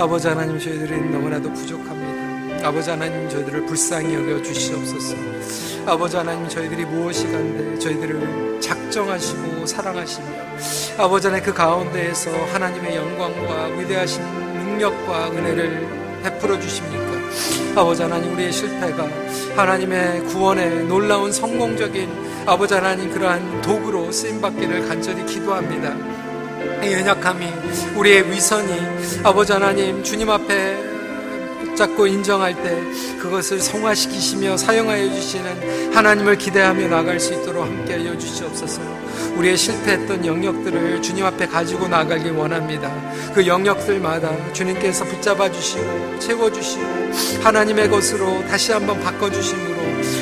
아버지 0.00 0.28
하나님 0.28 0.56
저희들은 0.60 1.10
너무나도 1.10 1.52
부족합니다. 1.52 2.68
아버지 2.68 2.90
하나님 2.90 3.28
저희들을 3.28 3.66
불쌍히 3.66 4.14
여겨 4.14 4.42
주시옵소서. 4.44 5.16
아버지 5.86 6.16
하나님 6.16 6.48
저희들이 6.48 6.84
무엇이 6.84 7.24
간데 7.24 7.76
저희들을 7.80 8.60
작정하시고 8.60 9.66
사랑하시며 9.66 10.26
아버지 10.98 11.26
하나님 11.26 11.46
그 11.46 11.52
가운데에서 11.52 12.30
하나님의 12.52 12.94
영광과 12.94 13.66
위대하신 13.76 14.22
능력과 14.22 15.32
은혜를 15.32 15.88
베풀어 16.22 16.60
주십니까? 16.60 16.97
아버지 17.78 18.02
하나님 18.02 18.32
우리의 18.34 18.52
실패가 18.52 19.08
하나님의 19.54 20.24
구원의 20.24 20.84
놀라운 20.86 21.30
성공적인 21.30 22.10
아버지 22.44 22.74
하나님 22.74 23.08
그러한 23.08 23.62
도구로 23.62 24.10
쓰임 24.10 24.40
받기를 24.40 24.88
간절히 24.88 25.24
기도합니다. 25.24 25.94
이 26.84 26.92
연약함이 26.92 27.46
우리의 27.96 28.30
위선이 28.32 29.22
아버지 29.22 29.52
하나님 29.52 30.02
주님 30.02 30.28
앞에 30.28 30.87
붙잡고 31.78 32.06
인정할 32.08 32.60
때 32.60 32.82
그것을 33.18 33.60
성화시키시며 33.60 34.56
사용하여 34.56 35.12
주시는 35.14 35.94
하나님을 35.94 36.36
기대하며 36.36 36.88
나갈 36.88 37.20
수 37.20 37.32
있도록 37.34 37.64
함께하여 37.64 38.18
주시옵소서. 38.18 38.80
우리의 39.36 39.56
실패했던 39.56 40.26
영역들을 40.26 41.00
주님 41.02 41.24
앞에 41.24 41.46
가지고 41.46 41.86
나가길 41.86 42.32
원합니다. 42.32 42.90
그 43.32 43.46
영역들마다 43.46 44.52
주님께서 44.52 45.04
붙잡아 45.04 45.50
주시고 45.50 46.18
채워 46.18 46.50
주시고 46.50 46.84
하나님의 47.42 47.88
것으로 47.88 48.44
다시 48.48 48.72
한번 48.72 49.00
바꿔 49.00 49.30
주심으로 49.30 49.78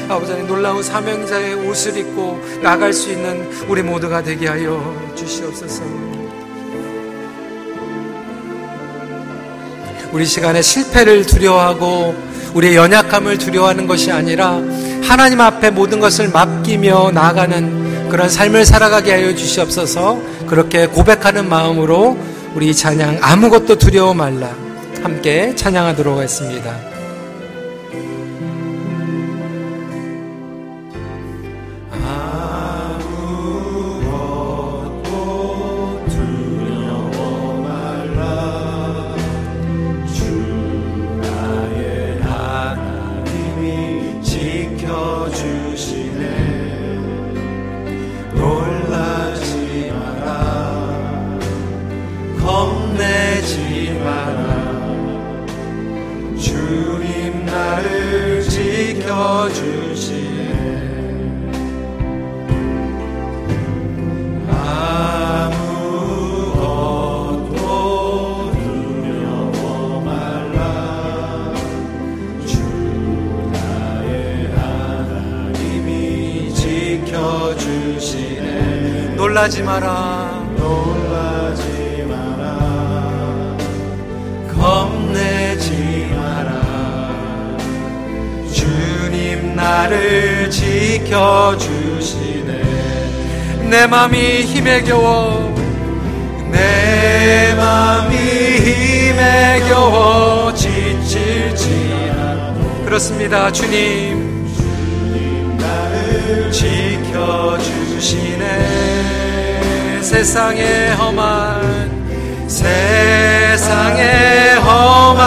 아버지 0.08 0.32
하나님 0.32 0.48
놀라운 0.48 0.82
사명자의 0.82 1.54
옷을 1.66 1.96
입고 1.96 2.60
나갈 2.62 2.92
수 2.92 3.10
있는 3.10 3.50
우리 3.68 3.82
모두가 3.82 4.22
되게 4.22 4.46
하여 4.46 5.12
주시옵소서. 5.14 6.15
우리 10.16 10.24
시간에 10.24 10.62
실패를 10.62 11.26
두려워하고 11.26 12.14
우리의 12.54 12.74
연약함을 12.74 13.36
두려워하는 13.36 13.86
것이 13.86 14.10
아니라 14.10 14.62
하나님 15.02 15.42
앞에 15.42 15.68
모든 15.68 16.00
것을 16.00 16.30
맡기며 16.30 17.10
나아가는 17.12 18.08
그런 18.08 18.30
삶을 18.30 18.64
살아가게 18.64 19.12
하여 19.12 19.34
주시옵소서 19.34 20.18
그렇게 20.46 20.86
고백하는 20.86 21.50
마음으로 21.50 22.16
우리 22.54 22.74
찬양 22.74 23.18
아무것도 23.20 23.76
두려워 23.76 24.14
말라 24.14 24.48
함께 25.02 25.54
찬양하도록 25.54 26.16
하겠습니다. 26.16 26.95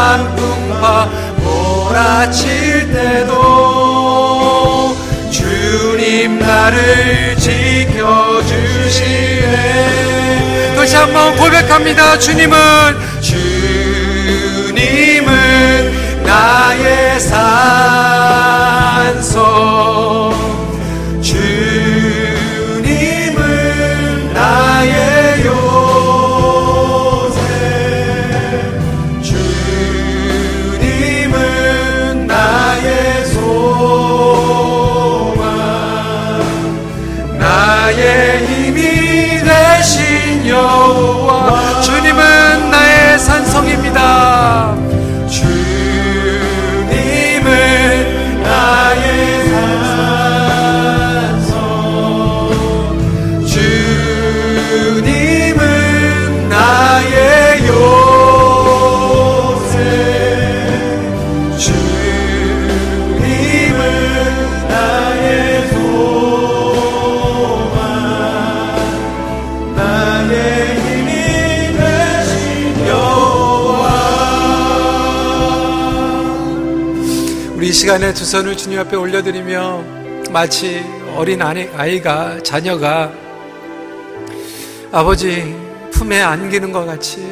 험한 0.10 0.36
풍파 0.36 1.05
몰아칠 1.38 2.91
때도 2.91 4.97
주님 5.30 6.39
나를 6.39 7.38
지켜주시네 7.38 7.93
다시 10.76 10.95
한번 10.95 11.36
고백합니다. 11.36 12.18
주님은 12.18 12.57
주님은 14.72 16.24
나의 16.24 17.20
산소 19.20 19.79
시간에 78.00 78.14
두 78.14 78.24
손을 78.24 78.56
주님 78.56 78.80
앞에 78.80 78.95
올려드리며 78.95 79.84
마치 80.32 80.82
어린 81.18 81.41
아이- 81.41 81.70
아이가 81.76 82.41
자녀가 82.43 83.12
아버지 84.89 85.54
품에 85.91 86.22
안기는 86.22 86.72
것 86.72 86.86
같이 86.86 87.30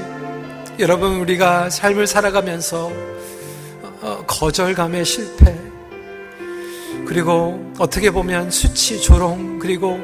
여러분 0.78 1.22
우리가 1.22 1.70
삶을 1.70 2.06
살아가면서 2.06 2.92
어, 4.02 4.24
거절감의 4.28 5.06
실패 5.06 5.56
그리고 7.08 7.72
어떻게 7.80 8.12
보면 8.12 8.52
수치 8.52 9.02
조롱 9.02 9.60
그리고 9.60 9.98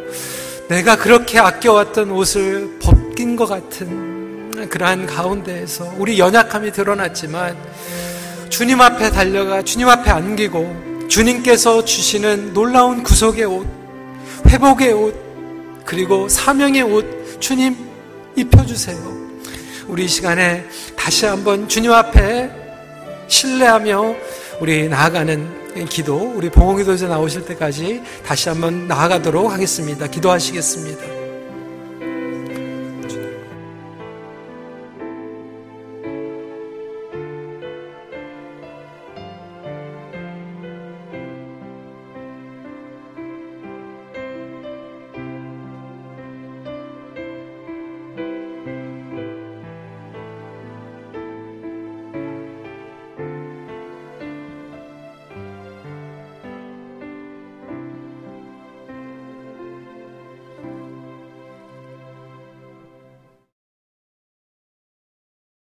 내가 0.69 0.95
그렇게 0.95 1.39
아껴왔던 1.39 2.09
옷을 2.09 2.79
벗긴 2.81 3.35
것 3.35 3.47
같은 3.47 4.69
그러한 4.69 5.07
가운데에서 5.07 5.93
우리 5.97 6.17
연약함이 6.19 6.71
드러났지만 6.71 7.57
주님 8.53 8.79
앞에 8.81 9.09
달려가 9.09 9.63
주님 9.63 9.89
앞에 9.89 10.11
안기고 10.11 11.07
주님께서 11.09 11.83
주시는 11.83 12.53
놀라운 12.53 13.01
구속의 13.01 13.45
옷, 13.45 13.65
회복의 14.47 14.93
옷, 14.93 15.15
그리고 15.83 16.29
사명의 16.29 16.83
옷 16.83 17.41
주님 17.41 17.75
입혀주세요. 18.35 18.95
우리 19.87 20.05
이 20.05 20.07
시간에 20.07 20.63
다시 20.95 21.25
한번 21.25 21.67
주님 21.67 21.91
앞에 21.93 22.51
신뢰하며 23.27 24.15
우리 24.59 24.87
나아가는 24.87 25.87
기도, 25.89 26.33
우리 26.35 26.51
봉홍기도에서 26.51 27.07
나오실 27.07 27.45
때까지 27.45 28.03
다시 28.23 28.49
한번 28.49 28.87
나아가도록 28.87 29.51
하겠습니다. 29.51 30.05
기도하시겠습니다. 30.05 31.12